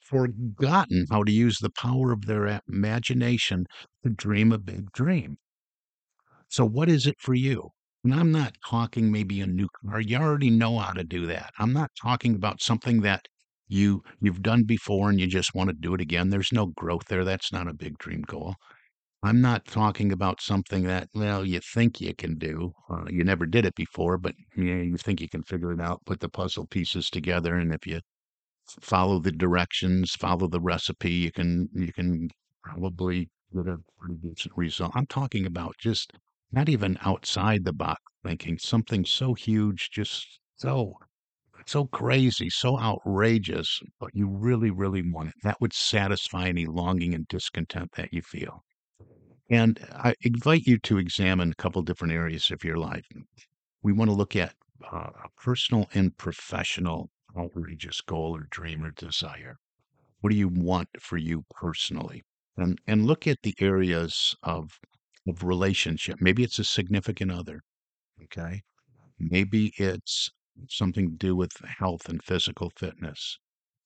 forgotten 0.00 1.06
how 1.10 1.24
to 1.24 1.32
use 1.32 1.58
the 1.58 1.70
power 1.70 2.12
of 2.12 2.26
their 2.26 2.62
imagination 2.68 3.66
to 4.04 4.10
dream 4.10 4.52
a 4.52 4.58
big 4.58 4.92
dream. 4.92 5.38
So 6.48 6.64
what 6.64 6.88
is 6.88 7.06
it 7.06 7.20
for 7.20 7.34
you? 7.34 7.70
And 8.02 8.12
I'm 8.12 8.32
not 8.32 8.56
talking 8.68 9.12
maybe 9.12 9.40
a 9.40 9.46
new 9.46 9.68
car. 9.68 10.00
You 10.00 10.16
already 10.16 10.50
know 10.50 10.78
how 10.80 10.92
to 10.92 11.04
do 11.04 11.24
that. 11.26 11.52
I'm 11.56 11.72
not 11.72 11.92
talking 11.94 12.34
about 12.34 12.60
something 12.60 13.02
that 13.02 13.28
you 13.68 14.02
you've 14.20 14.42
done 14.42 14.64
before 14.64 15.10
and 15.10 15.20
you 15.20 15.26
just 15.26 15.54
want 15.54 15.70
to 15.70 15.74
do 15.74 15.94
it 15.94 16.00
again. 16.00 16.30
There's 16.30 16.52
no 16.52 16.66
growth 16.66 17.06
there. 17.08 17.24
That's 17.24 17.52
not 17.52 17.68
a 17.68 17.74
big 17.74 17.98
dream 17.98 18.22
goal. 18.22 18.54
I'm 19.22 19.40
not 19.40 19.66
talking 19.66 20.12
about 20.12 20.40
something 20.40 20.84
that 20.84 21.08
well 21.14 21.44
you 21.44 21.60
think 21.60 22.00
you 22.00 22.14
can 22.14 22.38
do. 22.38 22.72
Uh, 22.88 23.04
you 23.08 23.24
never 23.24 23.46
did 23.46 23.66
it 23.66 23.74
before, 23.74 24.18
but 24.18 24.34
you, 24.56 24.64
know, 24.64 24.82
you 24.82 24.96
think 24.96 25.20
you 25.20 25.28
can 25.28 25.42
figure 25.42 25.72
it 25.72 25.80
out. 25.80 26.04
Put 26.06 26.20
the 26.20 26.28
puzzle 26.28 26.66
pieces 26.66 27.10
together, 27.10 27.56
and 27.56 27.72
if 27.72 27.86
you 27.86 28.00
follow 28.80 29.18
the 29.18 29.32
directions, 29.32 30.12
follow 30.14 30.48
the 30.48 30.60
recipe, 30.60 31.12
you 31.12 31.32
can 31.32 31.68
you 31.74 31.92
can 31.92 32.28
probably 32.62 33.28
get 33.54 33.66
a 33.66 33.78
pretty 33.98 34.16
decent 34.22 34.56
result. 34.56 34.92
I'm 34.94 35.06
talking 35.06 35.46
about 35.46 35.76
just 35.78 36.12
not 36.52 36.68
even 36.68 36.98
outside 37.02 37.64
the 37.64 37.72
box 37.72 38.00
thinking, 38.24 38.58
something 38.58 39.04
so 39.04 39.34
huge, 39.34 39.90
just 39.90 40.40
so 40.56 40.94
so 41.66 41.86
crazy, 41.86 42.48
so 42.48 42.78
outrageous, 42.78 43.80
but 43.98 44.10
you 44.14 44.28
really, 44.28 44.70
really 44.70 45.02
want 45.02 45.30
it. 45.30 45.34
That 45.42 45.60
would 45.60 45.72
satisfy 45.72 46.48
any 46.48 46.66
longing 46.66 47.14
and 47.14 47.26
discontent 47.28 47.92
that 47.96 48.12
you 48.12 48.22
feel. 48.22 48.64
And 49.50 49.78
I 49.92 50.14
invite 50.22 50.66
you 50.66 50.78
to 50.80 50.98
examine 50.98 51.52
a 51.52 51.54
couple 51.54 51.82
different 51.82 52.14
areas 52.14 52.50
of 52.50 52.64
your 52.64 52.76
life. 52.76 53.06
We 53.82 53.92
want 53.92 54.10
to 54.10 54.16
look 54.16 54.34
at 54.34 54.54
uh, 54.92 55.10
a 55.24 55.28
personal 55.36 55.88
and 55.94 56.16
professional 56.16 57.10
outrageous 57.36 58.00
goal 58.00 58.36
or 58.36 58.46
dream 58.50 58.84
or 58.84 58.90
desire. 58.92 59.56
What 60.20 60.30
do 60.30 60.36
you 60.36 60.48
want 60.48 60.88
for 61.00 61.16
you 61.16 61.44
personally? 61.50 62.22
And 62.56 62.80
and 62.86 63.06
look 63.06 63.26
at 63.26 63.42
the 63.42 63.54
areas 63.60 64.34
of 64.42 64.78
of 65.28 65.44
relationship. 65.44 66.16
Maybe 66.20 66.42
it's 66.42 66.58
a 66.58 66.64
significant 66.64 67.30
other. 67.30 67.60
Okay. 68.24 68.62
Maybe 69.18 69.72
it's 69.76 70.30
something 70.68 71.10
to 71.10 71.16
do 71.16 71.36
with 71.36 71.52
health 71.78 72.08
and 72.08 72.22
physical 72.22 72.70
fitness. 72.76 73.38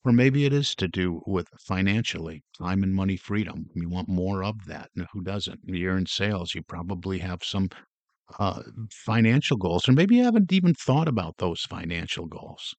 Or 0.04 0.12
maybe 0.12 0.44
it 0.44 0.52
is 0.52 0.74
to 0.76 0.88
do 0.88 1.22
with 1.26 1.48
financially, 1.58 2.42
time 2.58 2.82
and 2.82 2.94
money 2.94 3.16
freedom. 3.16 3.70
You 3.74 3.88
want 3.88 4.08
more 4.08 4.42
of 4.44 4.66
that. 4.66 4.90
And 4.96 5.06
who 5.12 5.22
doesn't? 5.22 5.60
You're 5.64 5.98
in 5.98 6.06
sales, 6.06 6.54
you 6.54 6.62
probably 6.62 7.18
have 7.18 7.44
some 7.44 7.68
uh, 8.38 8.62
financial 8.90 9.56
goals, 9.56 9.88
or 9.88 9.92
maybe 9.92 10.16
you 10.16 10.24
haven't 10.24 10.52
even 10.52 10.74
thought 10.74 11.08
about 11.08 11.38
those 11.38 11.62
financial 11.62 12.26
goals. 12.26 12.74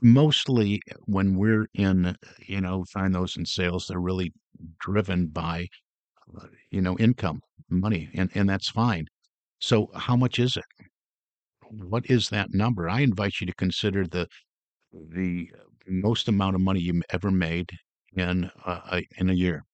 Mostly 0.00 0.80
when 1.04 1.36
we're 1.36 1.66
in, 1.74 2.16
you 2.46 2.60
know, 2.62 2.84
find 2.84 3.14
those 3.14 3.36
in 3.36 3.44
sales, 3.44 3.86
they're 3.88 4.00
really 4.00 4.32
driven 4.80 5.26
by, 5.28 5.68
uh, 6.36 6.48
you 6.70 6.80
know, 6.82 6.98
income, 6.98 7.40
money, 7.70 8.10
and, 8.14 8.30
and 8.34 8.48
that's 8.48 8.70
fine. 8.70 9.06
So, 9.60 9.90
how 9.94 10.16
much 10.16 10.38
is 10.38 10.56
it? 10.56 10.64
What 11.70 12.10
is 12.10 12.28
that 12.30 12.54
number? 12.54 12.88
I 12.88 13.00
invite 13.00 13.40
you 13.40 13.46
to 13.46 13.54
consider 13.54 14.06
the 14.06 14.28
the 14.92 15.50
uh, 15.54 15.64
most 15.88 16.28
amount 16.28 16.54
of 16.54 16.60
money 16.60 16.80
you 16.80 17.02
ever 17.10 17.30
made 17.30 17.70
in 18.16 18.50
a, 18.64 19.02
in 19.18 19.30
a 19.30 19.34
year. 19.34 19.64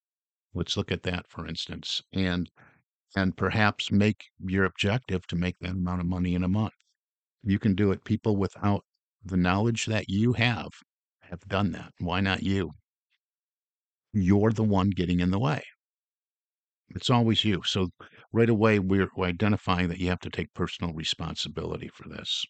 Let's 0.54 0.76
look 0.76 0.90
at 0.92 1.02
that, 1.04 1.26
for 1.28 1.46
instance, 1.46 2.02
and 2.12 2.50
and 3.16 3.36
perhaps 3.36 3.92
make 3.92 4.24
your 4.40 4.64
objective 4.64 5.26
to 5.28 5.36
make 5.36 5.58
that 5.60 5.72
amount 5.72 6.00
of 6.00 6.06
money 6.06 6.34
in 6.34 6.44
a 6.44 6.48
month. 6.48 6.72
You 7.42 7.58
can 7.58 7.74
do 7.74 7.92
it. 7.92 8.04
People 8.04 8.36
without 8.36 8.84
the 9.24 9.36
knowledge 9.36 9.86
that 9.86 10.08
you 10.08 10.32
have 10.34 10.70
have 11.20 11.40
done 11.48 11.72
that. 11.72 11.92
Why 11.98 12.20
not 12.20 12.42
you? 12.42 12.72
You're 14.12 14.52
the 14.52 14.64
one 14.64 14.90
getting 14.90 15.20
in 15.20 15.30
the 15.30 15.38
way. 15.38 15.62
It's 16.94 17.10
always 17.10 17.44
you. 17.44 17.62
So 17.64 17.88
right 18.32 18.48
away, 18.48 18.78
we're, 18.78 19.08
identifying 19.20 19.88
that 19.88 19.98
you 19.98 20.08
have 20.08 20.20
to 20.20 20.30
take 20.30 20.52
personal 20.54 20.92
responsibility 20.92 21.90
for 21.94 22.08
this. 22.08 22.44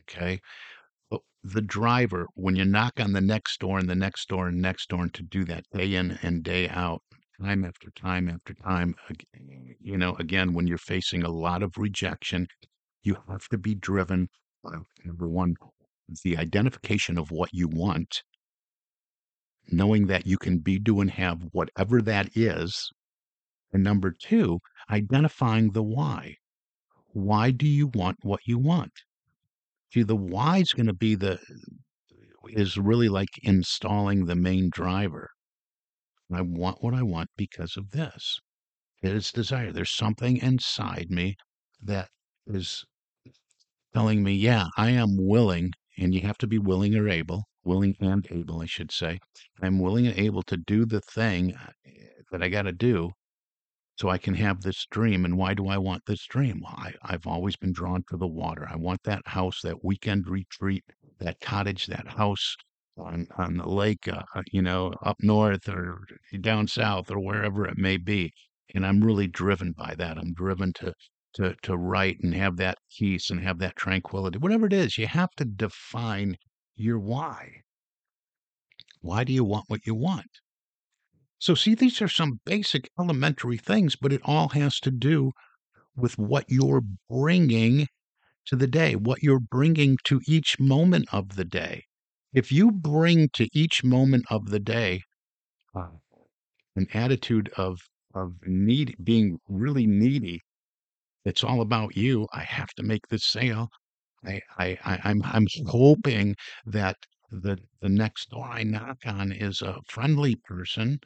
Okay. 0.00 0.40
But 1.10 1.20
the 1.42 1.62
driver, 1.62 2.26
when 2.34 2.56
you 2.56 2.64
knock 2.64 3.00
on 3.00 3.12
the 3.12 3.20
next 3.20 3.60
door 3.60 3.78
and 3.78 3.88
the 3.88 3.94
next 3.94 4.28
door 4.28 4.48
and 4.48 4.60
next 4.60 4.88
door, 4.88 5.02
and 5.02 5.14
to 5.14 5.22
do 5.22 5.44
that 5.44 5.64
day 5.72 5.94
in 5.94 6.18
and 6.22 6.42
day 6.42 6.68
out, 6.68 7.02
time 7.40 7.64
after 7.64 7.90
time 7.90 8.28
after 8.28 8.54
time, 8.54 8.94
you 9.80 9.96
know, 9.96 10.14
again, 10.16 10.54
when 10.54 10.66
you're 10.66 10.78
facing 10.78 11.22
a 11.22 11.30
lot 11.30 11.62
of 11.62 11.72
rejection, 11.76 12.46
you 13.02 13.16
have 13.28 13.48
to 13.48 13.58
be 13.58 13.74
driven 13.74 14.28
by 14.62 14.72
number 15.04 15.28
one, 15.28 15.54
the 16.24 16.36
identification 16.36 17.18
of 17.18 17.30
what 17.30 17.50
you 17.52 17.68
want, 17.68 18.22
knowing 19.70 20.06
that 20.06 20.26
you 20.26 20.38
can 20.38 20.58
be, 20.58 20.78
do, 20.78 21.00
and 21.00 21.10
have 21.10 21.42
whatever 21.52 22.00
that 22.02 22.28
is. 22.36 22.90
And 23.72 23.82
number 23.82 24.12
two, 24.12 24.60
identifying 24.90 25.72
the 25.72 25.82
why. 25.82 26.36
Why 27.12 27.50
do 27.50 27.66
you 27.66 27.88
want 27.88 28.18
what 28.22 28.40
you 28.46 28.58
want? 28.58 28.92
See, 29.92 30.02
the 30.02 30.16
why 30.16 30.58
is 30.58 30.72
going 30.72 30.86
to 30.86 30.92
be 30.92 31.14
the, 31.14 31.40
is 32.48 32.78
really 32.78 33.08
like 33.08 33.30
installing 33.42 34.26
the 34.26 34.36
main 34.36 34.70
driver. 34.70 35.30
I 36.32 36.42
want 36.42 36.82
what 36.82 36.94
I 36.94 37.02
want 37.02 37.30
because 37.36 37.76
of 37.76 37.90
this. 37.90 38.38
It 39.02 39.12
is 39.12 39.32
desire. 39.32 39.72
There's 39.72 39.94
something 39.94 40.36
inside 40.38 41.10
me 41.10 41.36
that 41.82 42.08
is 42.46 42.84
telling 43.94 44.22
me, 44.22 44.34
yeah, 44.34 44.66
I 44.76 44.90
am 44.90 45.16
willing, 45.16 45.72
and 45.98 46.14
you 46.14 46.20
have 46.22 46.38
to 46.38 46.46
be 46.46 46.58
willing 46.58 46.94
or 46.94 47.08
able, 47.08 47.44
willing 47.64 47.96
and 48.00 48.26
able, 48.30 48.60
I 48.60 48.66
should 48.66 48.92
say. 48.92 49.18
I'm 49.62 49.78
willing 49.78 50.06
and 50.06 50.18
able 50.18 50.42
to 50.44 50.56
do 50.56 50.84
the 50.84 51.00
thing 51.00 51.54
uh, 51.54 51.72
that 52.30 52.42
I 52.42 52.48
got 52.48 52.62
to 52.62 52.72
do 52.72 53.12
so 53.96 54.10
I 54.10 54.18
can 54.18 54.34
have 54.34 54.60
this 54.60 54.86
dream. 54.90 55.24
And 55.24 55.38
why 55.38 55.54
do 55.54 55.68
I 55.68 55.78
want 55.78 56.02
this 56.06 56.26
dream? 56.26 56.60
Well, 56.62 56.74
I, 56.76 56.92
I've 57.02 57.26
always 57.26 57.56
been 57.56 57.72
drawn 57.72 58.04
to 58.10 58.16
the 58.16 58.26
water. 58.26 58.68
I 58.70 58.76
want 58.76 59.02
that 59.04 59.22
house, 59.26 59.60
that 59.62 59.82
weekend 59.84 60.28
retreat, 60.28 60.84
that 61.18 61.40
cottage, 61.40 61.86
that 61.86 62.06
house 62.06 62.56
on, 62.98 63.26
on 63.38 63.56
the 63.56 63.68
lake, 63.68 64.06
uh, 64.08 64.22
uh 64.34 64.42
you 64.52 64.62
know, 64.62 64.92
up 65.02 65.16
north 65.22 65.68
or 65.68 66.00
down 66.40 66.68
south 66.68 67.10
or 67.10 67.18
wherever 67.18 67.66
it 67.66 67.78
may 67.78 67.96
be. 67.96 68.32
And 68.74 68.86
I'm 68.86 69.00
really 69.02 69.26
driven 69.26 69.72
by 69.72 69.94
that. 69.96 70.18
I'm 70.18 70.34
driven 70.34 70.72
to 70.74 70.92
to 71.34 71.54
to 71.62 71.76
write 71.76 72.18
and 72.22 72.34
have 72.34 72.56
that 72.56 72.78
peace 72.98 73.30
and 73.30 73.40
have 73.40 73.58
that 73.58 73.76
tranquility. 73.76 74.38
Whatever 74.38 74.66
it 74.66 74.72
is, 74.72 74.98
you 74.98 75.06
have 75.06 75.30
to 75.36 75.44
define 75.44 76.36
your 76.74 76.98
why. 76.98 77.62
Why 79.00 79.24
do 79.24 79.32
you 79.32 79.44
want 79.44 79.64
what 79.68 79.86
you 79.86 79.94
want? 79.94 80.26
So, 81.38 81.54
see, 81.54 81.74
these 81.74 82.00
are 82.00 82.08
some 82.08 82.40
basic 82.44 82.90
elementary 82.98 83.58
things, 83.58 83.96
but 83.96 84.12
it 84.12 84.22
all 84.24 84.48
has 84.50 84.80
to 84.80 84.90
do 84.90 85.32
with 85.94 86.18
what 86.18 86.46
you're 86.48 86.82
bringing 87.10 87.88
to 88.46 88.56
the 88.56 88.66
day, 88.66 88.96
what 88.96 89.22
you're 89.22 89.40
bringing 89.40 89.98
to 90.04 90.20
each 90.26 90.58
moment 90.58 91.08
of 91.12 91.36
the 91.36 91.44
day. 91.44 91.84
If 92.32 92.52
you 92.52 92.72
bring 92.72 93.28
to 93.34 93.48
each 93.52 93.84
moment 93.84 94.24
of 94.30 94.50
the 94.50 94.60
day 94.60 95.02
an 96.76 96.86
attitude 96.94 97.50
of 97.56 97.80
of 98.14 98.34
need, 98.46 98.96
being 99.02 99.38
really 99.48 99.86
needy, 99.86 100.40
it's 101.24 101.44
all 101.44 101.60
about 101.60 101.96
you. 101.96 102.28
I 102.32 102.44
have 102.44 102.70
to 102.76 102.82
make 102.82 103.08
this 103.08 103.24
sale. 103.26 103.68
I, 104.24 104.40
I, 104.58 104.78
I 104.84 105.00
I'm 105.04 105.22
I'm 105.24 105.46
hoping 105.66 106.36
that 106.64 106.96
the 107.30 107.58
the 107.80 107.88
next 107.90 108.30
door 108.30 108.46
I 108.46 108.62
knock 108.62 108.98
on 109.06 109.32
is 109.32 109.60
a 109.62 109.80
friendly 109.88 110.36
person 110.36 111.00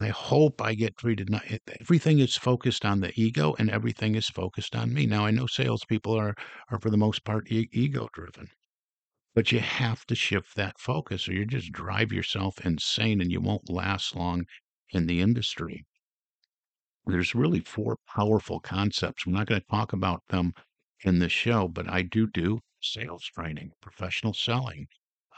I 0.00 0.08
hope 0.08 0.60
I 0.60 0.74
get 0.74 0.96
treated 0.96 1.30
not 1.30 1.50
eh, 1.50 1.58
everything 1.80 2.18
is 2.18 2.36
focused 2.36 2.84
on 2.84 3.00
the 3.00 3.12
ego 3.20 3.54
and 3.58 3.70
everything 3.70 4.14
is 4.14 4.28
focused 4.28 4.76
on 4.76 4.92
me. 4.92 5.06
Now 5.06 5.26
I 5.26 5.30
know 5.30 5.46
salespeople 5.46 6.14
are 6.14 6.34
are 6.68 6.78
for 6.78 6.90
the 6.90 6.96
most 6.96 7.24
part 7.24 7.50
e- 7.50 7.68
ego 7.72 8.08
driven, 8.12 8.50
but 9.34 9.52
you 9.52 9.60
have 9.60 10.04
to 10.06 10.14
shift 10.14 10.56
that 10.56 10.80
focus 10.80 11.28
or 11.28 11.32
you 11.32 11.46
just 11.46 11.72
drive 11.72 12.12
yourself 12.12 12.64
insane 12.64 13.20
and 13.20 13.32
you 13.32 13.40
won't 13.40 13.70
last 13.70 14.16
long 14.16 14.46
in 14.90 15.06
the 15.06 15.20
industry. 15.20 15.84
There's 17.06 17.34
really 17.34 17.60
four 17.60 17.98
powerful 18.06 18.60
concepts. 18.60 19.26
I'm 19.26 19.32
not 19.32 19.46
going 19.46 19.60
to 19.60 19.66
talk 19.66 19.92
about 19.92 20.26
them 20.28 20.54
in 21.00 21.18
the 21.18 21.28
show, 21.28 21.68
but 21.68 21.88
I 21.88 22.02
do 22.02 22.26
do 22.26 22.60
sales 22.80 23.24
training, 23.24 23.72
professional 23.80 24.34
selling. 24.34 24.88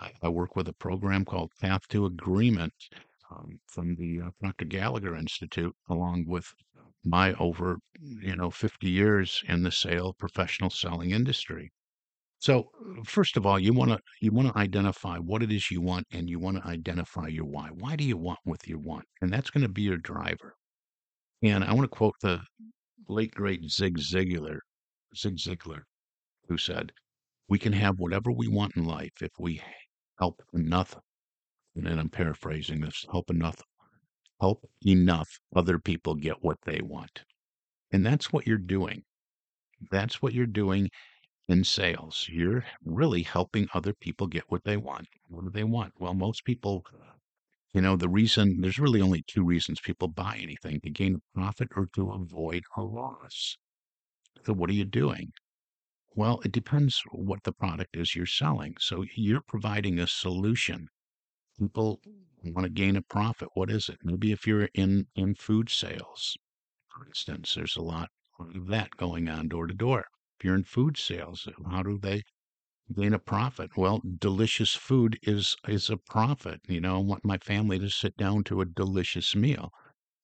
I, 0.01 0.13
I 0.23 0.29
work 0.29 0.57
with 0.57 0.69
a 0.69 0.73
program 0.73 1.25
called 1.25 1.53
Path 1.61 1.89
to 1.89 2.07
Agreement 2.07 2.75
um, 3.31 3.59
from 3.67 3.97
the 3.97 4.21
uh, 4.21 4.31
Proctor 4.41 4.65
Gallagher 4.65 5.17
Institute, 5.17 5.75
along 5.89 6.27
with 6.27 6.47
my 7.05 7.35
over 7.35 7.79
you 8.01 8.35
know 8.37 8.51
50 8.51 8.89
years 8.89 9.43
in 9.49 9.63
the 9.63 9.71
sale 9.71 10.13
professional 10.13 10.71
selling 10.71 11.11
industry. 11.13 11.71
So 12.39 12.71
first 13.05 13.37
of 13.37 13.47
all, 13.47 13.59
you 13.59 13.73
want 13.73 13.91
to 13.93 13.99
you 14.21 14.33
want 14.33 14.49
to 14.49 14.59
identify 14.59 15.19
what 15.19 15.43
it 15.43 15.51
is 15.51 15.71
you 15.71 15.81
want, 15.81 16.07
and 16.13 16.29
you 16.29 16.39
want 16.39 16.59
to 16.59 16.69
identify 16.69 17.29
your 17.29 17.47
why. 17.47 17.69
Why 17.73 17.97
do 17.97 18.05
you 18.05 18.17
want 18.17 18.39
what 18.45 18.67
you 18.67 18.79
want? 18.79 19.05
And 19.21 19.33
that's 19.33 19.51
going 19.51 19.63
to 19.63 19.69
be 19.69 19.83
your 19.83 19.97
driver. 19.99 20.55
And 21.43 21.65
I 21.65 21.73
want 21.73 21.91
to 21.91 21.97
quote 21.97 22.15
the 22.21 22.41
late 23.09 23.35
great 23.35 23.71
Zig 23.71 23.99
Ziglar, 23.99 24.59
Zig 25.17 25.37
Ziglar, 25.37 25.83
who 26.49 26.59
said, 26.59 26.93
"We 27.49 27.59
can 27.59 27.73
have 27.73 27.99
whatever 27.99 28.31
we 28.33 28.49
want 28.49 28.77
in 28.77 28.85
life 28.85 29.23
if 29.23 29.33
we 29.39 29.63
help 30.19 30.43
enough 30.53 30.97
and 31.77 32.01
I'm 32.01 32.09
paraphrasing 32.09 32.81
this, 32.81 33.05
help 33.11 33.31
enough 33.31 33.63
help 34.41 34.69
enough 34.85 35.41
other 35.55 35.79
people 35.79 36.15
get 36.15 36.43
what 36.43 36.59
they 36.65 36.81
want. 36.83 37.25
And 37.91 38.05
that's 38.05 38.33
what 38.33 38.47
you're 38.47 38.59
doing. 38.59 39.03
That's 39.91 40.21
what 40.21 40.35
you're 40.35 40.47
doing 40.47 40.91
in 41.49 41.65
sales. 41.65 42.29
You're 42.31 42.65
really 42.85 43.23
helping 43.23 43.69
other 43.73 43.95
people 43.95 44.27
get 44.27 44.45
what 44.49 44.65
they 44.65 44.77
want. 44.77 45.09
What 45.29 45.45
do 45.45 45.51
they 45.51 45.65
want? 45.65 45.95
Well, 45.99 46.15
most 46.15 46.45
people, 46.45 46.85
you 47.73 47.81
know, 47.81 47.97
the 47.97 48.09
reason 48.09 48.61
there's 48.61 48.79
really 48.79 49.01
only 49.01 49.23
two 49.27 49.45
reasons 49.45 49.81
people 49.81 50.09
buy 50.09 50.39
anything 50.43 50.81
to 50.81 50.91
gain 50.91 51.17
a 51.17 51.39
profit 51.39 51.69
or 51.77 51.89
to 51.95 52.11
avoid 52.11 52.65
a 52.77 52.83
loss. 52.83 53.57
So, 54.45 54.53
what 54.53 54.71
are 54.71 54.75
you 54.75 54.85
doing? 54.85 55.33
Well, 56.15 56.41
it 56.45 56.53
depends 56.53 57.03
what 57.13 57.43
the 57.45 57.53
product 57.53 57.97
is 57.97 58.15
you're 58.15 58.27
selling. 58.27 58.77
So, 58.81 59.05
you're 59.15 59.43
providing 59.43 59.99
a 59.99 60.07
solution 60.07 60.89
people 61.59 62.01
want 62.45 62.65
to 62.65 62.71
gain 62.71 62.97
a 62.97 63.03
profit. 63.03 63.49
What 63.55 63.71
is 63.71 63.89
it? 63.89 63.99
Maybe 64.03 64.33
if 64.33 64.47
you're 64.47 64.71
in 64.75 65.09
in 65.15 65.35
food 65.35 65.71
sales, 65.71 66.37
for 66.89 67.07
instance, 67.07 67.55
there's 67.55 67.77
a 67.77 67.83
lot 67.83 68.11
of 68.41 68.67
that 68.69 68.97
going 68.97 69.29
on 69.29 69.49
door 69.49 69.67
to 69.67 69.75
door. 69.75 70.07
If 70.39 70.45
you're 70.45 70.55
in 70.57 70.65
food 70.65 70.97
sales, 70.97 71.49
how 71.71 71.83
do 71.83 71.99
they 71.99 72.23
gain 72.95 73.15
a 73.15 73.19
profit? 73.21 73.77
Well, 73.77 74.03
delicious 74.19 74.75
food 74.75 75.19
is 75.23 75.57
is 75.69 75.91
a 75.91 75.97
profit. 75.97 76.61
You 76.69 76.81
know, 76.81 76.97
I 76.97 77.01
want 77.01 77.25
my 77.25 77.39
family 77.39 77.79
to 77.79 77.91
sit 77.91 78.17
down 78.17 78.45
to 78.45 78.61
a 78.61 78.67
delicious 78.67 79.37
meal. 79.37 79.71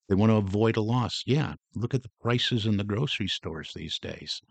They 0.09 0.15
want 0.15 0.31
to 0.31 0.37
avoid 0.37 0.77
a 0.77 0.81
loss. 0.81 1.23
Yeah, 1.25 1.55
look 1.75 1.93
at 1.93 2.03
the 2.03 2.11
prices 2.21 2.65
in 2.65 2.77
the 2.77 2.83
grocery 2.85 3.27
stores 3.29 3.73
these 3.75 3.99
days. 3.99 4.41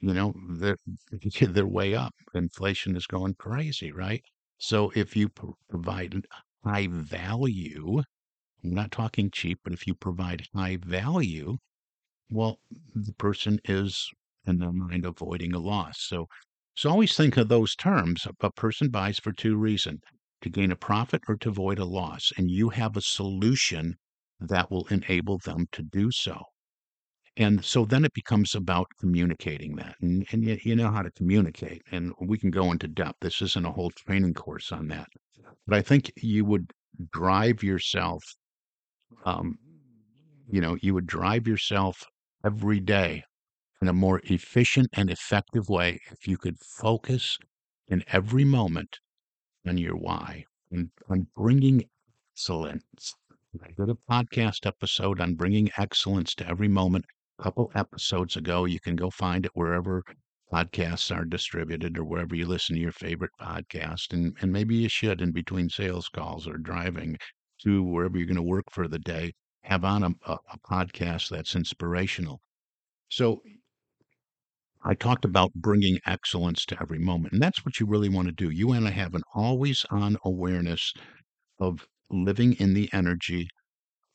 You 0.00 0.14
know, 0.14 0.34
they're 0.50 0.78
they're 1.40 1.66
way 1.66 1.94
up. 1.94 2.14
Inflation 2.34 2.96
is 2.96 3.06
going 3.06 3.34
crazy, 3.34 3.92
right? 3.92 4.24
So 4.58 4.90
if 4.94 5.16
you 5.16 5.28
pro- 5.30 5.56
provide 5.68 6.26
high 6.62 6.88
value, 6.88 8.02
I'm 8.64 8.74
not 8.74 8.90
talking 8.92 9.30
cheap, 9.30 9.60
but 9.64 9.72
if 9.72 9.86
you 9.86 9.94
provide 9.94 10.46
high 10.54 10.76
value, 10.76 11.58
well, 12.30 12.60
the 12.94 13.12
person 13.14 13.60
is 13.64 14.10
in 14.46 14.58
their 14.58 14.72
mind 14.72 15.04
avoiding 15.04 15.54
a 15.54 15.58
loss. 15.58 16.00
So, 16.00 16.28
so 16.74 16.90
always 16.90 17.16
think 17.16 17.36
of 17.36 17.48
those 17.48 17.74
terms. 17.74 18.26
A 18.40 18.52
person 18.52 18.90
buys 18.90 19.18
for 19.18 19.32
two 19.32 19.56
reasons 19.56 20.00
to 20.42 20.50
gain 20.50 20.72
a 20.72 20.76
profit 20.76 21.22
or 21.28 21.36
to 21.38 21.48
avoid 21.50 21.78
a 21.78 21.84
loss. 21.84 22.32
And 22.36 22.50
you 22.50 22.70
have 22.70 22.96
a 22.96 23.02
solution 23.02 23.96
that 24.40 24.70
will 24.70 24.86
enable 24.88 25.38
them 25.38 25.66
to 25.72 25.82
do 25.82 26.10
so. 26.10 26.44
And 27.38 27.64
so 27.64 27.84
then 27.84 28.04
it 28.04 28.14
becomes 28.14 28.54
about 28.54 28.88
communicating 28.98 29.76
that. 29.76 29.96
And, 30.00 30.26
and 30.32 30.42
you, 30.42 30.58
you 30.62 30.76
know 30.76 30.90
how 30.90 31.02
to 31.02 31.10
communicate. 31.10 31.82
And 31.92 32.12
we 32.20 32.38
can 32.38 32.50
go 32.50 32.72
into 32.72 32.88
depth. 32.88 33.18
This 33.20 33.42
isn't 33.42 33.66
a 33.66 33.72
whole 33.72 33.90
training 33.90 34.34
course 34.34 34.72
on 34.72 34.88
that. 34.88 35.08
But 35.66 35.76
I 35.76 35.82
think 35.82 36.12
you 36.16 36.44
would 36.46 36.70
drive 37.12 37.62
yourself 37.62 38.22
um, 39.24 39.58
you 40.48 40.60
know, 40.60 40.76
you 40.80 40.94
would 40.94 41.06
drive 41.06 41.46
yourself 41.46 42.04
every 42.44 42.80
day 42.80 43.24
in 43.82 43.88
a 43.88 43.92
more 43.92 44.20
efficient 44.24 44.88
and 44.92 45.10
effective 45.10 45.68
way 45.68 46.00
if 46.10 46.26
you 46.26 46.36
could 46.38 46.58
focus 46.60 47.38
in 47.88 48.04
every 48.12 48.44
moment 48.44 48.98
on 49.66 49.78
your 49.78 49.96
why 49.96 50.44
and 50.70 50.90
on 51.10 51.26
bringing 51.36 51.84
excellence. 52.32 53.14
I 53.62 53.68
did 53.76 53.90
a 53.90 53.98
podcast 54.10 54.66
episode 54.66 55.20
on 55.20 55.34
bringing 55.34 55.70
excellence 55.76 56.34
to 56.36 56.48
every 56.48 56.68
moment 56.68 57.06
couple 57.40 57.70
episodes 57.74 58.36
ago. 58.36 58.64
You 58.64 58.80
can 58.80 58.96
go 58.96 59.10
find 59.10 59.44
it 59.44 59.52
wherever 59.54 60.02
podcasts 60.52 61.14
are 61.14 61.24
distributed 61.24 61.98
or 61.98 62.04
wherever 62.04 62.34
you 62.34 62.46
listen 62.46 62.76
to 62.76 62.82
your 62.82 62.92
favorite 62.92 63.32
podcast. 63.40 64.12
And, 64.12 64.36
and 64.40 64.52
maybe 64.52 64.76
you 64.76 64.88
should, 64.88 65.20
in 65.20 65.32
between 65.32 65.68
sales 65.68 66.08
calls 66.08 66.46
or 66.46 66.56
driving 66.56 67.16
to 67.62 67.82
wherever 67.82 68.16
you're 68.16 68.26
going 68.26 68.36
to 68.36 68.42
work 68.42 68.66
for 68.70 68.88
the 68.88 68.98
day, 68.98 69.32
have 69.62 69.84
on 69.84 70.02
a, 70.02 70.10
a, 70.26 70.36
a 70.52 70.58
podcast 70.70 71.28
that's 71.30 71.56
inspirational. 71.56 72.40
So 73.08 73.42
I 74.84 74.94
talked 74.94 75.24
about 75.24 75.52
bringing 75.54 75.98
excellence 76.06 76.64
to 76.66 76.80
every 76.80 76.98
moment. 76.98 77.32
And 77.32 77.42
that's 77.42 77.64
what 77.64 77.80
you 77.80 77.86
really 77.86 78.08
want 78.08 78.28
to 78.28 78.32
do. 78.32 78.50
You 78.50 78.68
want 78.68 78.84
to 78.86 78.92
have 78.92 79.14
an 79.14 79.22
always 79.34 79.84
on 79.90 80.16
awareness 80.24 80.92
of 81.58 81.86
living 82.08 82.52
in 82.54 82.74
the 82.74 82.88
energy 82.92 83.48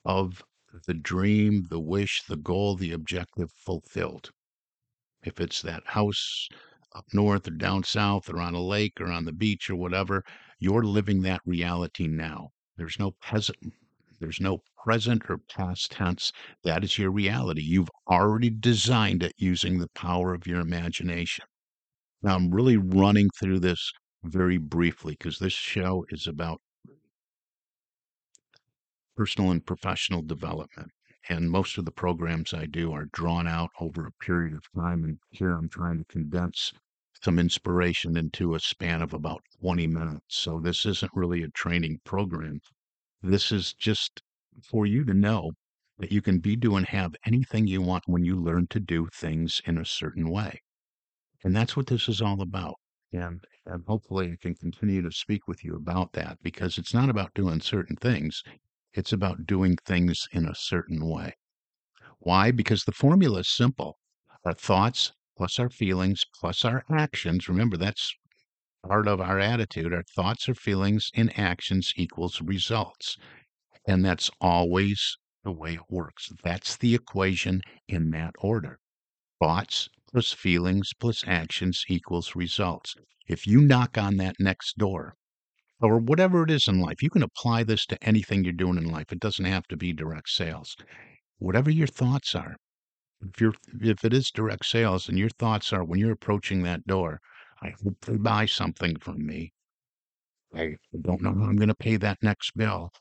of 0.06 0.42
the 0.86 0.94
dream, 0.94 1.68
the 1.70 1.80
wish, 1.80 2.24
the 2.24 2.38
goal, 2.38 2.76
the 2.76 2.92
objective 2.92 3.52
fulfilled. 3.52 4.32
If 5.24 5.40
it's 5.40 5.62
that 5.62 5.88
house 5.88 6.48
up 6.94 7.06
north 7.14 7.48
or 7.48 7.52
down 7.52 7.84
south 7.84 8.30
or 8.30 8.40
on 8.40 8.54
a 8.54 8.62
lake 8.62 9.00
or 9.00 9.12
on 9.12 9.26
the 9.26 9.34
beach 9.34 9.70
or 9.70 9.76
whatever, 9.76 10.24
you're 10.60 10.84
living 10.84 11.22
that 11.22 11.42
reality 11.46 12.08
now. 12.08 12.50
There's 12.78 13.00
no 13.00 13.12
present 13.12 13.74
there's 14.22 14.40
no 14.40 14.60
present 14.84 15.24
or 15.30 15.40
past 15.40 15.92
tense. 15.94 16.32
That 16.64 16.84
is 16.84 17.00
your 17.00 17.10
reality. 17.10 17.64
You've 17.64 17.90
already 18.08 18.52
designed 18.52 19.24
it 19.24 19.34
using 19.36 19.80
the 19.80 19.90
power 19.96 20.36
of 20.36 20.46
your 20.46 20.60
imagination. 20.60 21.46
Now, 22.22 22.36
I'm 22.36 22.52
really 22.52 22.78
running 22.78 23.30
through 23.40 23.62
this 23.62 23.92
very 24.24 24.60
briefly 24.60 25.16
because 25.18 25.40
this 25.40 25.54
show 25.54 26.06
is 26.10 26.28
about 26.28 26.62
personal 29.16 29.52
and 29.52 29.66
professional 29.66 30.22
development. 30.22 30.92
And 31.30 31.52
most 31.52 31.78
of 31.78 31.86
the 31.86 31.92
programs 31.92 32.54
I 32.54 32.66
do 32.66 32.92
are 32.94 33.06
drawn 33.06 33.48
out 33.48 33.70
over 33.80 34.06
a 34.06 34.24
period 34.24 34.54
of 34.54 34.64
time. 34.74 35.04
And 35.04 35.20
here 35.30 35.52
I'm 35.52 35.70
trying 35.70 36.00
to 36.00 36.06
condense 36.06 36.74
some 37.24 37.38
inspiration 37.38 38.18
into 38.18 38.56
a 38.56 38.60
span 38.60 39.02
of 39.02 39.14
about 39.14 39.44
20 39.62 39.86
minutes. 39.88 40.36
So 40.36 40.60
this 40.60 40.86
isn't 40.86 41.12
really 41.14 41.44
a 41.44 41.50
training 41.50 42.00
program. 42.04 42.62
This 43.22 43.52
is 43.52 43.74
just 43.74 44.24
for 44.64 44.86
you 44.86 45.06
to 45.06 45.14
know 45.14 45.52
that 46.00 46.12
you 46.12 46.22
can 46.22 46.40
be, 46.40 46.56
do, 46.56 46.76
and 46.76 46.88
have 46.88 47.16
anything 47.26 47.68
you 47.68 47.82
want 47.82 48.04
when 48.08 48.26
you 48.26 48.36
learn 48.36 48.66
to 48.68 48.80
do 48.80 49.08
things 49.14 49.62
in 49.66 49.78
a 49.78 49.86
certain 49.86 50.30
way. 50.30 50.62
And 51.44 51.56
that's 51.56 51.78
what 51.78 51.88
this 51.88 52.10
is 52.10 52.22
all 52.22 52.42
about. 52.42 52.76
And, 53.14 53.44
and 53.66 53.84
hopefully 53.86 54.32
I 54.32 54.38
can 54.42 54.56
continue 54.56 55.04
to 55.04 55.12
speak 55.12 55.48
with 55.48 55.64
you 55.64 55.76
about 55.76 56.14
that 56.14 56.38
because 56.42 56.78
it's 56.78 56.94
not 56.94 57.10
about 57.10 57.34
doing 57.36 57.62
certain 57.62 57.96
things. 57.96 58.44
It's 58.94 59.14
about 59.14 59.46
doing 59.46 59.78
things 59.86 60.28
in 60.32 60.48
a 60.48 60.56
certain 60.56 61.06
way. 61.06 61.36
Why? 62.20 62.52
Because 62.52 62.86
the 62.86 62.92
formula 62.94 63.40
is 63.40 63.50
simple. 63.50 64.00
Our 64.46 64.54
thoughts 64.54 65.12
plus 65.38 65.60
our 65.60 65.70
feelings 65.70 66.24
plus 66.40 66.64
our 66.64 66.86
actions. 66.90 67.50
Remember, 67.50 67.78
that's 67.78 68.14
part 68.88 69.08
of 69.08 69.22
our 69.22 69.40
attitude. 69.40 69.94
Our 69.94 70.04
thoughts 70.04 70.50
or 70.50 70.56
feelings 70.56 71.12
and 71.16 71.38
actions 71.40 71.94
equals 71.98 72.42
results. 72.42 73.18
And 73.88 74.06
that's 74.06 74.32
always 74.42 75.18
the 75.44 75.52
way 75.52 75.76
it 75.76 75.90
works. 75.90 76.30
That's 76.44 76.78
the 76.78 76.96
equation 76.96 77.62
in 77.88 78.12
that 78.12 78.36
order. 78.40 78.80
Thoughts 79.40 79.90
plus 80.12 80.32
feelings 80.34 80.94
plus 81.00 81.24
actions 81.28 81.86
equals 81.88 82.36
results. 82.36 82.96
If 83.28 83.48
you 83.48 83.62
knock 83.62 83.98
on 83.98 84.18
that 84.18 84.36
next 84.40 84.78
door, 84.78 85.16
or 85.82 86.00
whatever 86.00 86.44
it 86.44 86.52
is 86.52 86.68
in 86.68 86.80
life, 86.80 87.02
you 87.02 87.10
can 87.10 87.24
apply 87.24 87.64
this 87.64 87.86
to 87.88 88.04
anything 88.04 88.44
you're 88.44 88.54
doing 88.54 88.78
in 88.78 88.90
life. 88.90 89.12
It 89.12 89.20
doesn't 89.20 89.46
have 89.46 89.68
to 89.68 89.78
be 89.78 89.94
direct 89.94 90.30
sales. 90.30 90.76
Whatever 91.40 91.70
your 91.70 91.88
thoughts 91.88 92.36
are, 92.36 92.56
if 93.22 93.42
you're 93.42 93.54
if 93.82 94.06
it 94.06 94.14
is 94.14 94.32
direct 94.32 94.66
sales 94.66 95.10
and 95.10 95.18
your 95.18 95.30
thoughts 95.30 95.74
are 95.74 95.84
when 95.84 96.00
you're 96.00 96.12
approaching 96.12 96.64
that 96.64 96.86
door, 96.88 97.20
I 97.62 97.74
hope 97.84 97.98
they 98.02 98.18
buy 98.18 98.46
something 98.46 98.98
from 99.00 99.26
me. 99.26 99.54
I 100.56 100.78
don't 101.02 101.22
know 101.22 101.34
how 101.34 101.46
I'm 101.46 101.58
going 101.58 101.70
to 101.70 101.76
pay 101.76 101.98
that 101.98 102.20
next 102.22 102.56
bill. 102.56 102.92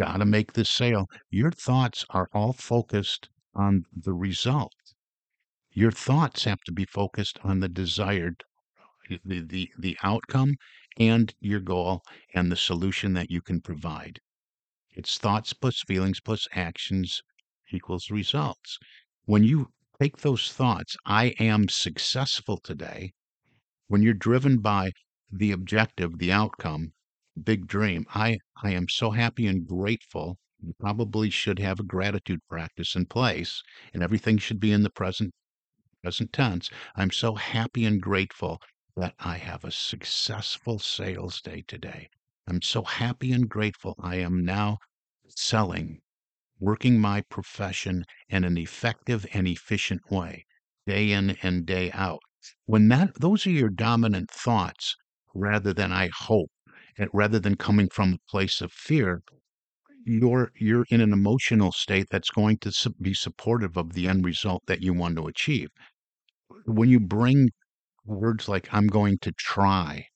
Got 0.00 0.18
to 0.18 0.24
make 0.24 0.52
this 0.52 0.70
sale. 0.70 1.06
Your 1.30 1.50
thoughts 1.50 2.04
are 2.10 2.28
all 2.32 2.52
focused 2.52 3.28
on 3.54 3.84
the 3.94 4.12
result. 4.14 4.72
Your 5.72 5.90
thoughts 5.90 6.44
have 6.44 6.60
to 6.62 6.72
be 6.72 6.84
focused 6.84 7.38
on 7.42 7.60
the 7.60 7.68
desired 7.68 8.44
the 9.24 9.40
the 9.40 9.72
the 9.78 9.98
outcome 10.02 10.56
and 10.98 11.34
your 11.40 11.60
goal 11.60 12.02
and 12.34 12.50
the 12.50 12.56
solution 12.56 13.12
that 13.14 13.30
you 13.30 13.40
can 13.40 13.60
provide. 13.60 14.20
It's 14.92 15.18
thoughts 15.18 15.52
plus 15.52 15.82
feelings 15.82 16.20
plus 16.20 16.48
actions 16.52 17.22
equals 17.70 18.10
results. 18.10 18.78
When 19.24 19.44
you 19.44 19.72
take 20.00 20.18
those 20.18 20.52
thoughts, 20.52 20.96
I 21.06 21.26
am 21.38 21.68
successful 21.68 22.58
today, 22.58 23.12
when 23.86 24.02
you're 24.02 24.14
driven 24.14 24.58
by 24.58 24.92
the 25.30 25.52
objective, 25.52 26.18
the 26.18 26.32
outcome, 26.32 26.92
big 27.42 27.66
dream, 27.66 28.06
I, 28.14 28.38
I 28.62 28.72
am 28.72 28.88
so 28.88 29.12
happy 29.12 29.46
and 29.46 29.66
grateful. 29.66 30.38
You 30.60 30.74
probably 30.78 31.30
should 31.30 31.58
have 31.58 31.80
a 31.80 31.84
gratitude 31.84 32.40
practice 32.48 32.94
in 32.94 33.06
place, 33.06 33.62
and 33.94 34.02
everything 34.02 34.38
should 34.38 34.60
be 34.60 34.72
in 34.72 34.82
the 34.82 34.90
present 34.90 35.32
present 36.02 36.32
tense. 36.32 36.70
I'm 36.96 37.10
so 37.10 37.34
happy 37.34 37.84
and 37.84 38.00
grateful 38.00 38.60
that 38.96 39.14
I 39.18 39.36
have 39.38 39.64
a 39.64 39.70
successful 39.72 40.78
sales 40.78 41.40
day 41.40 41.62
today. 41.66 42.08
I'm 42.46 42.62
so 42.62 42.82
happy 42.82 43.32
and 43.32 43.48
grateful 43.48 43.94
I 43.98 44.16
am 44.16 44.44
now 44.44 44.78
selling, 45.28 46.00
working 46.60 47.00
my 47.00 47.22
profession 47.22 48.04
in 48.28 48.44
an 48.44 48.58
effective 48.58 49.26
and 49.34 49.48
efficient 49.48 50.10
way, 50.10 50.46
day 50.86 51.12
in 51.12 51.30
and 51.42 51.66
day 51.66 51.90
out. 51.92 52.20
When 52.66 52.88
that 52.88 53.14
those 53.20 53.46
are 53.46 53.50
your 53.50 53.70
dominant 53.70 54.30
thoughts, 54.30 54.96
rather 55.34 55.72
than 55.74 55.92
I 55.92 56.10
hope, 56.14 56.50
and 56.98 57.10
rather 57.12 57.40
than 57.40 57.56
coming 57.56 57.88
from 57.88 58.14
a 58.14 58.30
place 58.30 58.60
of 58.60 58.72
fear, 58.72 59.22
you're 60.04 60.52
you're 60.56 60.86
in 60.90 61.00
an 61.00 61.12
emotional 61.12 61.72
state 61.72 62.08
that's 62.10 62.30
going 62.30 62.58
to 62.58 62.94
be 63.00 63.14
supportive 63.14 63.76
of 63.76 63.92
the 63.94 64.08
end 64.08 64.24
result 64.24 64.62
that 64.66 64.82
you 64.82 64.92
want 64.94 65.16
to 65.16 65.26
achieve. 65.26 65.70
When 66.64 66.88
you 66.88 67.00
bring 67.00 67.50
words 68.04 68.48
like 68.48 68.72
"I'm 68.74 68.86
going 68.88 69.18
to 69.20 69.32
try" 69.32 70.08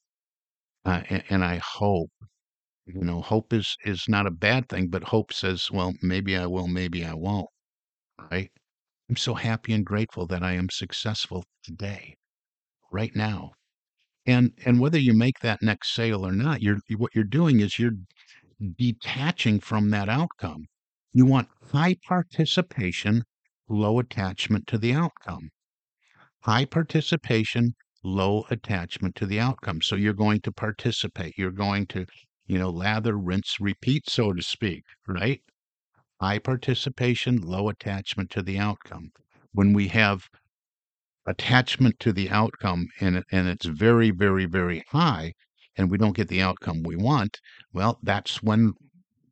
uh, 0.84 1.02
and, 1.10 1.24
and 1.30 1.44
"I 1.44 1.56
hope," 1.58 2.10
you 2.86 3.02
know, 3.02 3.22
hope 3.22 3.52
is 3.52 3.76
is 3.84 4.08
not 4.08 4.26
a 4.26 4.30
bad 4.32 4.68
thing, 4.68 4.88
but 4.88 5.04
hope 5.04 5.32
says, 5.32 5.70
"Well, 5.70 5.94
maybe 6.02 6.36
I 6.36 6.46
will, 6.46 6.68
maybe 6.68 7.04
I 7.04 7.14
won't." 7.14 7.50
Right? 8.18 8.52
I'm 9.10 9.16
so 9.16 9.34
happy 9.34 9.72
and 9.74 9.86
grateful 9.86 10.26
that 10.28 10.42
I 10.42 10.52
am 10.54 10.70
successful 10.70 11.44
today, 11.64 12.16
right 12.92 13.14
now. 13.16 13.52
And 14.26 14.52
and 14.66 14.80
whether 14.80 14.98
you 14.98 15.14
make 15.14 15.40
that 15.40 15.62
next 15.62 15.94
sale 15.94 16.26
or 16.26 16.32
not, 16.32 16.62
you're 16.62 16.80
what 16.96 17.14
you're 17.14 17.24
doing 17.24 17.60
is 17.60 17.78
you're 17.78 17.96
detaching 18.78 19.60
from 19.60 19.90
that 19.90 20.08
outcome. 20.08 20.66
You 21.12 21.26
want 21.26 21.48
high 21.72 21.96
participation, 22.06 23.24
low 23.68 23.98
attachment 24.00 24.66
to 24.68 24.78
the 24.78 24.92
outcome. 24.92 25.50
High 26.44 26.66
participation, 26.66 27.74
low 28.02 28.44
attachment 28.50 29.14
to 29.16 29.24
the 29.24 29.40
outcome. 29.40 29.80
So 29.80 29.96
you're 29.96 30.12
going 30.12 30.40
to 30.42 30.52
participate. 30.52 31.38
You're 31.38 31.50
going 31.50 31.86
to, 31.86 32.04
you 32.46 32.58
know, 32.58 32.68
lather, 32.68 33.16
rinse, 33.16 33.56
repeat, 33.60 34.10
so 34.10 34.32
to 34.34 34.42
speak, 34.42 34.82
right? 35.08 35.40
High 36.20 36.38
participation, 36.38 37.40
low 37.40 37.70
attachment 37.70 38.30
to 38.32 38.42
the 38.42 38.58
outcome. 38.58 39.10
When 39.52 39.72
we 39.72 39.88
have 39.88 40.28
attachment 41.26 41.98
to 42.00 42.12
the 42.12 42.28
outcome 42.28 42.88
and, 43.00 43.24
and 43.32 43.48
it's 43.48 43.64
very, 43.66 44.10
very, 44.10 44.44
very 44.44 44.84
high, 44.90 45.32
and 45.76 45.90
we 45.90 45.96
don't 45.96 46.16
get 46.16 46.28
the 46.28 46.42
outcome 46.42 46.82
we 46.84 46.96
want, 46.96 47.40
well, 47.72 47.98
that's 48.02 48.42
when 48.42 48.74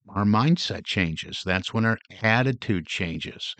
our 0.08 0.24
mindset 0.24 0.84
changes. 0.86 1.42
That's 1.44 1.74
when 1.74 1.84
our 1.84 1.98
attitude 2.22 2.86
changes. 2.86 3.54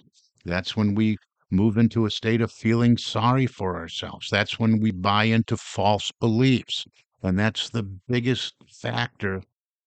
That's 0.44 0.74
when 0.74 0.94
we 0.94 1.18
move 1.52 1.76
into 1.76 2.06
a 2.06 2.10
state 2.10 2.40
of 2.40 2.50
feeling 2.50 2.96
sorry 2.96 3.46
for 3.46 3.76
ourselves. 3.76 4.28
That's 4.30 4.58
when 4.58 4.80
we 4.80 4.90
buy 4.90 5.24
into 5.24 5.56
false 5.56 6.10
beliefs. 6.18 6.84
And 7.22 7.38
that's 7.38 7.68
the 7.68 7.82
biggest 7.82 8.54
factor 8.68 9.42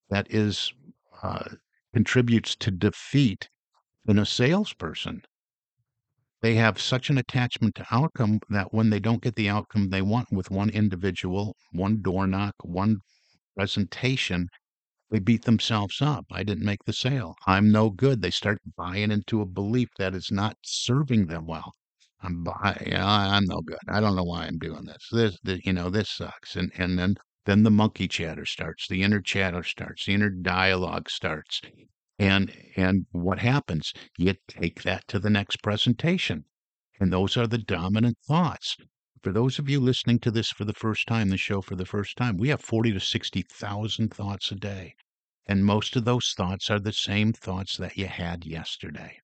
that 0.10 0.28
is 0.30 0.72
uh, 1.24 1.50
contributes 1.94 2.56
to 2.58 2.72
defeat 2.72 3.50
in 4.08 4.20
a 4.20 4.26
salesperson. 4.26 5.24
They 6.42 6.56
have 6.56 6.80
such 6.80 7.10
an 7.10 7.18
attachment 7.18 7.74
to 7.76 7.88
outcome 7.90 8.40
that 8.50 8.72
when 8.72 8.92
they 8.92 9.00
don't 9.00 9.24
get 9.24 9.36
the 9.36 9.50
outcome 9.50 9.90
they 9.90 10.04
want 10.04 10.32
with 10.32 10.52
one 10.52 10.70
individual, 10.70 11.56
one 11.72 12.02
door 12.02 12.28
knock, 12.28 12.54
one 12.62 13.00
presentation, 13.58 14.50
they 15.12 15.20
beat 15.20 15.46
themselves 15.46 16.02
up. 16.02 16.26
I 16.32 16.44
didn't 16.44 16.66
make 16.66 16.84
the 16.86 16.94
sale. 16.94 17.36
I'm 17.46 17.72
no 17.72 17.90
good. 17.90 18.22
They 18.22 18.32
start 18.32 18.60
buying 18.76 19.12
into 19.12 19.42
a 19.42 19.46
belief 19.46 19.90
that 19.98 20.16
is 20.16 20.32
not 20.32 20.58
serving 20.64 21.28
them 21.28 21.46
well. 21.46 21.74
I'm 22.22 22.44
buy, 22.44 22.92
I'm 22.92 23.46
no 23.46 23.62
good. 23.62 23.78
I 23.88 24.00
don't 24.00 24.16
know 24.16 24.24
why 24.24 24.46
I'm 24.46 24.58
doing 24.58 24.86
this. 24.86 25.08
This, 25.12 25.38
this 25.44 25.62
you 25.64 25.74
know, 25.74 25.90
this 25.92 26.10
sucks. 26.10 26.56
And 26.56 26.72
and 26.76 26.98
then 26.98 27.18
then 27.46 27.62
the 27.62 27.70
monkey 27.70 28.08
chatter 28.08 28.46
starts. 28.46 28.88
The 28.88 29.04
inner 29.04 29.22
chatter 29.22 29.62
starts. 29.62 30.06
The 30.06 30.16
inner 30.16 30.32
dialogue 30.32 31.10
starts. 31.10 31.62
And 32.18 32.52
and 32.76 33.06
what 33.12 33.40
happens? 33.40 33.94
You 34.18 34.34
take 34.48 34.82
that 34.84 35.08
to 35.10 35.20
the 35.20 35.30
next 35.30 35.62
presentation. 35.62 36.46
And 37.00 37.14
those 37.14 37.38
are 37.38 37.46
the 37.46 37.60
dominant 37.60 38.18
thoughts. 38.28 38.76
For 39.26 39.32
those 39.32 39.58
of 39.58 39.68
you 39.68 39.80
listening 39.80 40.20
to 40.20 40.30
this 40.30 40.52
for 40.52 40.66
the 40.66 40.74
first 40.76 41.08
time, 41.08 41.30
the 41.30 41.38
show 41.38 41.60
for 41.60 41.76
the 41.76 41.88
first 41.88 42.16
time, 42.16 42.38
we 42.38 42.50
have 42.50 42.62
40 42.62 42.92
to 42.92 43.00
60,000 43.00 44.14
thoughts 44.14 44.52
a 44.52 44.56
day. 44.56 44.94
And 45.48 45.66
most 45.66 45.96
of 45.96 46.06
those 46.06 46.32
thoughts 46.38 46.70
are 46.70 46.80
the 46.80 46.94
same 46.94 47.34
thoughts 47.34 47.76
that 47.78 47.98
you 47.98 48.06
had 48.06 48.46
yesterday. 48.46 49.18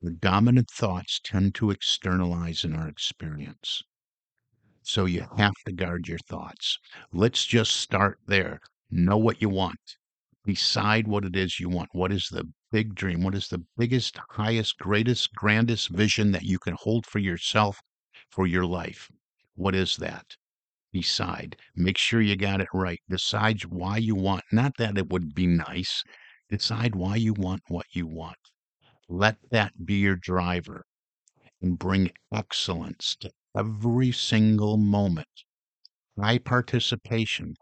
The 0.00 0.12
dominant 0.12 0.70
thoughts 0.70 1.20
tend 1.22 1.54
to 1.56 1.70
externalize 1.70 2.64
in 2.64 2.72
our 2.72 2.88
experience. 2.88 3.82
So 4.80 5.04
you 5.04 5.26
have 5.36 5.52
to 5.66 5.72
guard 5.72 6.08
your 6.08 6.20
thoughts. 6.26 6.78
Let's 7.12 7.44
just 7.44 7.72
start 7.72 8.20
there. 8.26 8.58
Know 8.90 9.18
what 9.18 9.42
you 9.42 9.50
want 9.50 9.98
decide 10.46 11.06
what 11.06 11.26
it 11.26 11.36
is 11.36 11.60
you 11.60 11.68
want. 11.68 11.90
What 11.92 12.10
is 12.10 12.28
the 12.30 12.50
big 12.70 12.94
dream? 12.94 13.22
What 13.22 13.34
is 13.34 13.48
the 13.48 13.66
biggest, 13.76 14.18
highest, 14.30 14.78
greatest, 14.78 15.34
grandest 15.34 15.90
vision 15.90 16.32
that 16.32 16.44
you 16.44 16.58
can 16.58 16.74
hold 16.80 17.04
for 17.04 17.18
yourself 17.18 17.82
for 18.32 18.46
your 18.46 18.64
life? 18.64 19.10
What 19.54 19.74
is 19.74 19.96
that? 19.98 20.36
Decide. 20.92 21.56
Make 21.76 21.98
sure 21.98 22.20
you 22.20 22.34
got 22.36 22.60
it 22.62 22.68
right. 22.72 23.00
Decide 23.08 23.64
why 23.66 23.98
you 23.98 24.14
want, 24.14 24.44
not 24.50 24.76
that 24.78 24.96
it 24.96 25.10
would 25.10 25.34
be 25.34 25.46
nice. 25.46 26.02
Decide 26.48 26.94
why 26.94 27.16
you 27.16 27.34
want 27.34 27.62
what 27.68 27.86
you 27.92 28.06
want. 28.06 28.38
Let 29.08 29.36
that 29.50 29.84
be 29.84 29.94
your 29.94 30.16
driver 30.16 30.86
and 31.60 31.78
bring 31.78 32.10
excellence 32.32 33.16
to 33.20 33.30
every 33.56 34.12
single 34.12 34.76
moment. 34.76 35.44
High 36.18 36.38
participation, 36.38 37.56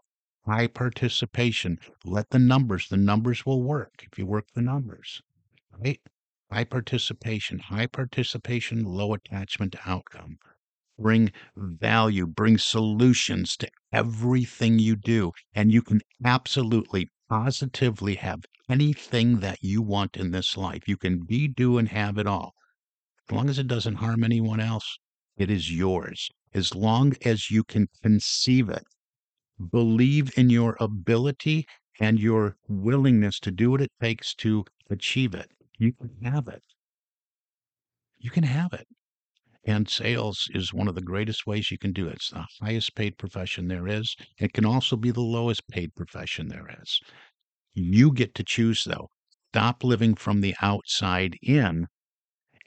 high 0.45 0.67
participation. 0.67 1.79
Let 2.03 2.29
the 2.29 2.39
numbers, 2.39 2.87
the 2.87 2.97
numbers 2.97 3.45
will 3.45 3.63
work 3.63 4.05
if 4.09 4.17
you 4.17 4.25
work 4.25 4.47
the 4.53 4.61
numbers, 4.61 5.21
right? 5.77 5.99
High 6.51 6.65
participation, 6.65 7.59
high 7.59 7.87
participation, 7.87 8.83
low 8.83 9.13
attachment 9.13 9.75
outcome. 9.85 10.37
Bring 11.01 11.31
value, 11.55 12.27
bring 12.27 12.57
solutions 12.57 13.57
to 13.57 13.69
everything 13.91 14.79
you 14.79 14.95
do. 14.95 15.31
And 15.53 15.71
you 15.71 15.81
can 15.81 16.01
absolutely, 16.23 17.09
positively 17.29 18.15
have 18.15 18.45
anything 18.69 19.39
that 19.39 19.59
you 19.61 19.81
want 19.81 20.15
in 20.15 20.31
this 20.31 20.55
life. 20.55 20.87
You 20.87 20.97
can 20.97 21.25
be, 21.25 21.47
do, 21.47 21.77
and 21.77 21.89
have 21.89 22.17
it 22.17 22.27
all. 22.27 22.53
As 23.27 23.35
long 23.35 23.49
as 23.49 23.59
it 23.59 23.67
doesn't 23.67 23.95
harm 23.95 24.23
anyone 24.23 24.59
else, 24.59 24.99
it 25.37 25.49
is 25.49 25.71
yours. 25.71 26.29
As 26.53 26.75
long 26.75 27.13
as 27.23 27.49
you 27.49 27.63
can 27.63 27.87
conceive 28.01 28.69
it 28.69 28.83
believe 29.69 30.31
in 30.37 30.49
your 30.49 30.75
ability 30.79 31.65
and 31.99 32.19
your 32.19 32.57
willingness 32.67 33.39
to 33.39 33.51
do 33.51 33.71
what 33.71 33.81
it 33.81 33.91
takes 34.01 34.33
to 34.35 34.65
achieve 34.89 35.35
it. 35.35 35.51
You 35.77 35.93
can 35.93 36.09
have 36.23 36.47
it. 36.47 36.63
You 38.17 38.29
can 38.29 38.43
have 38.43 38.73
it. 38.73 38.87
And 39.63 39.89
sales 39.89 40.49
is 40.53 40.73
one 40.73 40.87
of 40.87 40.95
the 40.95 41.01
greatest 41.01 41.45
ways 41.45 41.71
you 41.71 41.77
can 41.77 41.93
do 41.93 42.07
it. 42.07 42.15
It's 42.15 42.29
the 42.29 42.47
highest 42.61 42.95
paid 42.95 43.17
profession 43.17 43.67
there 43.67 43.87
is. 43.87 44.15
It 44.37 44.53
can 44.53 44.65
also 44.65 44.95
be 44.95 45.11
the 45.11 45.21
lowest 45.21 45.67
paid 45.67 45.95
profession 45.95 46.47
there 46.47 46.69
is. 46.81 46.99
You 47.73 48.11
get 48.11 48.33
to 48.35 48.43
choose, 48.43 48.83
though. 48.83 49.09
Stop 49.53 49.83
living 49.83 50.15
from 50.15 50.41
the 50.41 50.55
outside 50.61 51.37
in 51.41 51.87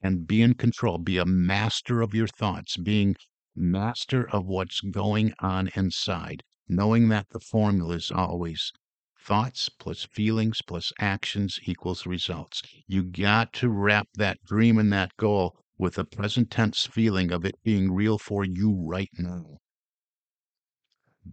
and 0.03 0.27
be 0.27 0.43
in 0.43 0.55
control. 0.55 0.99
Be 0.99 1.19
a 1.19 1.25
master 1.25 2.01
of 2.03 2.15
your 2.15 2.29
thoughts, 2.29 2.77
being 2.77 3.17
master 3.55 4.29
of 4.31 4.47
what's 4.47 4.81
going 4.81 5.33
on 5.41 5.71
inside 5.75 6.43
knowing 6.69 7.09
that 7.09 7.29
the 7.31 7.41
formula 7.41 7.95
is 7.95 8.11
always 8.11 8.73
thoughts 9.21 9.69
plus 9.69 10.05
feelings 10.05 10.63
plus 10.67 10.93
actions 10.99 11.59
equals 11.65 12.07
results. 12.07 12.63
You 12.87 13.03
got 13.03 13.53
to 13.55 13.69
wrap 13.69 14.09
that 14.15 14.43
dream 14.45 14.79
and 14.79 14.93
that 14.93 15.15
goal 15.19 15.59
with 15.79 15.99
a 15.99 16.05
present 16.05 16.51
tense 16.51 16.87
feeling 16.87 17.33
of 17.33 17.45
it 17.45 17.57
being 17.63 17.93
real 17.93 18.19
for 18.19 18.45
you 18.45 18.75
right 18.87 19.11
now. 19.19 19.59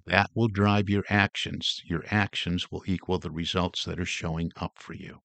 That 0.05 0.31
will 0.33 0.47
drive 0.47 0.89
your 0.89 1.03
actions. 1.09 1.81
Your 1.85 2.03
actions 2.09 2.71
will 2.71 2.83
equal 2.85 3.19
the 3.19 3.31
results 3.31 3.83
that 3.85 3.99
are 3.99 4.05
showing 4.05 4.51
up 4.55 4.79
for 4.79 4.93
you. 4.93 5.19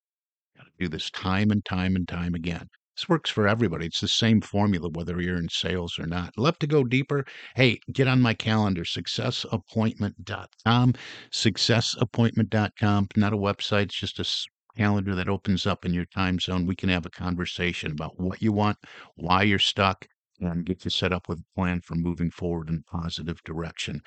Got 0.57 0.64
to 0.64 0.70
do 0.79 0.88
this 0.88 1.11
time 1.11 1.50
and 1.50 1.64
time 1.64 1.94
and 1.94 2.09
time 2.09 2.35
again. 2.35 2.68
This 2.96 3.09
works 3.09 3.31
for 3.31 3.46
everybody. 3.46 3.87
It's 3.87 4.00
the 4.00 4.09
same 4.09 4.40
formula, 4.40 4.88
whether 4.88 5.20
you're 5.20 5.37
in 5.37 5.50
sales 5.50 5.98
or 5.98 6.07
not. 6.07 6.38
Love 6.38 6.59
to 6.61 6.66
go 6.66 6.83
deeper? 6.83 7.26
Hey, 7.55 7.79
get 7.92 8.09
on 8.09 8.22
my 8.22 8.33
calendar, 8.33 8.85
successappointment.com. 8.85 10.94
Successappointment.com, 11.31 13.09
not 13.14 13.35
a 13.35 13.37
website, 13.37 13.85
it's 13.85 14.00
just 14.00 14.18
a 14.18 14.24
calendar 14.77 15.15
that 15.15 15.29
opens 15.29 15.67
up 15.67 15.85
in 15.85 15.95
your 15.95 16.07
time 16.07 16.39
zone. 16.39 16.67
We 16.67 16.77
can 16.77 16.89
have 16.89 17.07
a 17.07 17.11
conversation 17.11 17.93
about 17.93 18.19
what 18.19 18.43
you 18.43 18.53
want, 18.53 18.79
why 19.17 19.43
you're 19.43 19.59
stuck, 19.59 20.07
and 20.41 20.65
get 20.67 20.85
you 20.85 20.91
set 20.91 21.12
up 21.12 21.29
with 21.29 21.41
a 21.41 21.55
plan 21.55 21.81
for 21.81 21.95
moving 21.95 22.31
forward 22.31 22.69
in 22.69 22.85
a 22.87 22.91
positive 22.91 23.43
direction 23.45 24.01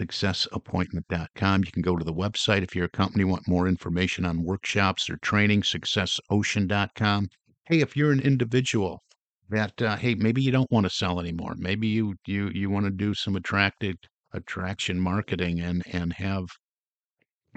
successappointment.com. 0.00 1.64
You 1.64 1.70
can 1.70 1.82
go 1.82 1.96
to 1.96 2.04
the 2.04 2.14
website 2.14 2.62
if 2.62 2.74
you're 2.74 2.86
a 2.86 2.90
company 2.90 3.24
want 3.24 3.46
more 3.46 3.68
information 3.68 4.24
on 4.24 4.42
workshops 4.42 5.10
or 5.10 5.18
training, 5.18 5.60
successocean.com 5.62 7.28
hey, 7.66 7.80
if 7.80 7.96
you're 7.96 8.12
an 8.12 8.20
individual 8.20 9.02
that 9.48 9.80
uh, 9.80 9.96
hey, 9.96 10.14
maybe 10.14 10.42
you 10.42 10.50
don't 10.50 10.70
want 10.70 10.84
to 10.84 10.90
sell 10.90 11.20
anymore. 11.20 11.54
Maybe 11.56 11.88
you 11.88 12.14
you 12.26 12.50
you 12.52 12.70
want 12.70 12.86
to 12.86 12.90
do 12.90 13.14
some 13.14 13.36
attracted 13.36 13.96
attraction 14.32 14.98
marketing 15.00 15.60
and 15.60 15.82
and 15.92 16.12
have 16.14 16.46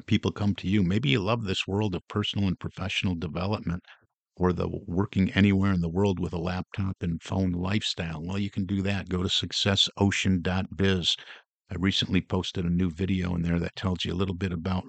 people 0.06 0.32
come 0.32 0.56
to 0.56 0.68
you. 0.68 0.84
Maybe 0.84 1.10
you 1.10 1.20
love 1.20 1.44
this 1.44 1.68
world 1.68 1.96
of 1.96 2.08
personal 2.08 2.48
and 2.48 2.60
professional 2.60 3.16
development 3.16 3.84
or 4.38 4.52
the 4.52 4.68
working 4.86 5.32
anywhere 5.32 5.72
in 5.72 5.82
the 5.82 5.90
world 5.90 6.20
with 6.20 6.34
a 6.34 6.38
laptop 6.38 6.98
and 7.02 7.24
phone 7.24 7.54
lifestyle. 7.54 8.22
Well, 8.22 8.38
you 8.38 8.50
can 8.50 8.66
do 8.66 8.82
that. 8.82 9.08
Go 9.10 9.24
to 9.24 9.30
successocean.biz. 9.30 11.16
I 11.72 11.76
recently 11.76 12.22
posted 12.22 12.66
a 12.66 12.70
new 12.70 12.92
video 12.92 13.34
in 13.36 13.42
there 13.42 13.60
that 13.60 13.76
tells 13.76 14.06
you 14.06 14.14
a 14.14 14.16
little 14.16 14.36
bit 14.36 14.52
about 14.52 14.84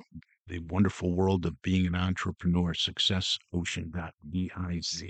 the 0.47 0.59
wonderful 0.59 1.15
world 1.15 1.47
of 1.47 1.63
being 1.63 1.87
an 1.87 1.95
entrepreneur, 1.95 2.75
successocean.biz. 2.75 5.05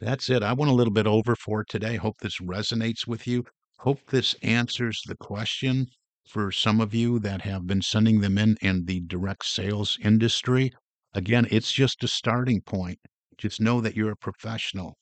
That's 0.00 0.28
it. 0.28 0.42
I 0.42 0.52
went 0.52 0.70
a 0.70 0.74
little 0.74 0.92
bit 0.92 1.06
over 1.06 1.34
for 1.36 1.64
today. 1.64 1.96
Hope 1.96 2.18
this 2.18 2.38
resonates 2.40 3.06
with 3.06 3.26
you. 3.26 3.46
Hope 3.78 4.00
this 4.10 4.34
answers 4.42 5.00
the 5.06 5.16
question 5.16 5.86
for 6.26 6.50
some 6.50 6.80
of 6.80 6.94
you 6.94 7.18
that 7.20 7.42
have 7.42 7.66
been 7.66 7.82
sending 7.82 8.20
them 8.20 8.38
in 8.38 8.56
in 8.60 8.86
the 8.86 9.00
direct 9.00 9.44
sales 9.44 9.98
industry. 10.02 10.72
Again, 11.12 11.46
it's 11.50 11.72
just 11.72 12.02
a 12.02 12.08
starting 12.08 12.60
point. 12.60 12.98
Just 13.38 13.60
know 13.60 13.80
that 13.80 13.94
you're 13.94 14.12
a 14.12 14.16
professional, 14.16 14.96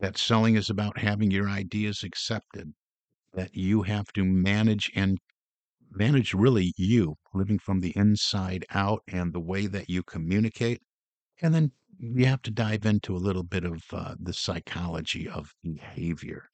that 0.00 0.18
selling 0.18 0.56
is 0.56 0.68
about 0.68 0.98
having 0.98 1.30
your 1.30 1.48
ideas 1.48 2.02
accepted, 2.02 2.72
that 3.32 3.54
you 3.54 3.82
have 3.82 4.12
to 4.14 4.24
manage 4.24 4.90
and 4.94 5.18
manage 5.90 6.34
really 6.34 6.72
you, 6.76 7.16
living 7.32 7.58
from 7.58 7.80
the 7.80 7.96
inside 7.96 8.64
out 8.70 9.02
and 9.08 9.32
the 9.32 9.40
way 9.40 9.66
that 9.66 9.88
you 9.88 10.02
communicate. 10.02 10.82
And 11.42 11.54
then 11.54 11.72
you 11.98 12.26
have 12.26 12.42
to 12.42 12.50
dive 12.50 12.84
into 12.84 13.14
a 13.14 13.18
little 13.18 13.42
bit 13.44 13.64
of 13.64 13.82
uh, 13.92 14.14
the 14.18 14.32
psychology 14.32 15.28
of 15.28 15.52
behavior. 15.62 16.49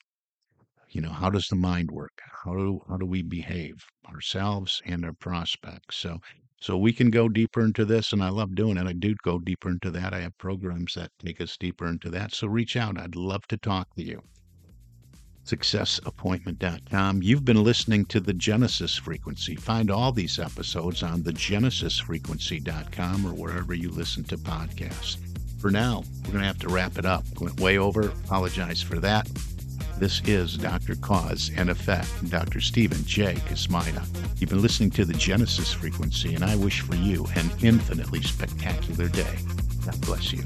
You 0.90 1.00
know, 1.00 1.10
how 1.10 1.30
does 1.30 1.48
the 1.48 1.56
mind 1.56 1.90
work? 1.90 2.20
How 2.44 2.54
do 2.54 2.80
how 2.88 2.96
do 2.96 3.06
we 3.06 3.22
behave 3.22 3.84
ourselves 4.08 4.82
and 4.86 5.04
our 5.04 5.12
prospects? 5.12 5.96
So 5.96 6.20
so 6.60 6.78
we 6.78 6.92
can 6.92 7.10
go 7.10 7.28
deeper 7.28 7.60
into 7.62 7.84
this, 7.84 8.12
and 8.12 8.22
I 8.22 8.30
love 8.30 8.54
doing 8.54 8.76
it. 8.76 8.86
I 8.86 8.92
do 8.92 9.14
go 9.22 9.38
deeper 9.38 9.68
into 9.68 9.90
that. 9.90 10.14
I 10.14 10.20
have 10.20 10.38
programs 10.38 10.94
that 10.94 11.10
take 11.18 11.40
us 11.40 11.56
deeper 11.56 11.86
into 11.86 12.08
that. 12.10 12.32
So 12.32 12.46
reach 12.46 12.76
out. 12.76 12.98
I'd 12.98 13.16
love 13.16 13.46
to 13.48 13.56
talk 13.56 13.94
to 13.96 14.02
you 14.02 14.22
successappointment.com. 15.46 17.22
You've 17.22 17.44
been 17.44 17.62
listening 17.62 18.04
to 18.06 18.20
the 18.20 18.34
Genesis 18.34 18.96
Frequency. 18.96 19.54
Find 19.54 19.90
all 19.90 20.12
these 20.12 20.38
episodes 20.38 21.02
on 21.02 21.22
the 21.22 21.32
genesisfrequency.com 21.32 23.26
or 23.26 23.32
wherever 23.32 23.72
you 23.72 23.90
listen 23.90 24.24
to 24.24 24.36
podcasts. 24.36 25.18
For 25.60 25.70
now, 25.70 26.02
we're 26.24 26.32
going 26.32 26.40
to 26.40 26.46
have 26.46 26.58
to 26.58 26.68
wrap 26.68 26.98
it 26.98 27.06
up. 27.06 27.24
Went 27.40 27.60
way 27.60 27.78
over. 27.78 28.08
Apologize 28.08 28.82
for 28.82 28.98
that. 28.98 29.28
This 29.98 30.20
is 30.26 30.58
Dr. 30.58 30.94
Cause 30.96 31.50
and 31.56 31.70
Effect, 31.70 32.28
Dr. 32.28 32.60
Stephen 32.60 33.02
J. 33.06 33.34
Kosmyna. 33.48 34.04
You've 34.38 34.50
been 34.50 34.60
listening 34.60 34.90
to 34.90 35.06
the 35.06 35.14
Genesis 35.14 35.72
Frequency, 35.72 36.34
and 36.34 36.44
I 36.44 36.54
wish 36.54 36.82
for 36.82 36.96
you 36.96 37.26
an 37.34 37.50
infinitely 37.62 38.20
spectacular 38.20 39.08
day. 39.08 39.38
God 39.86 39.98
bless 40.02 40.34
you. 40.34 40.44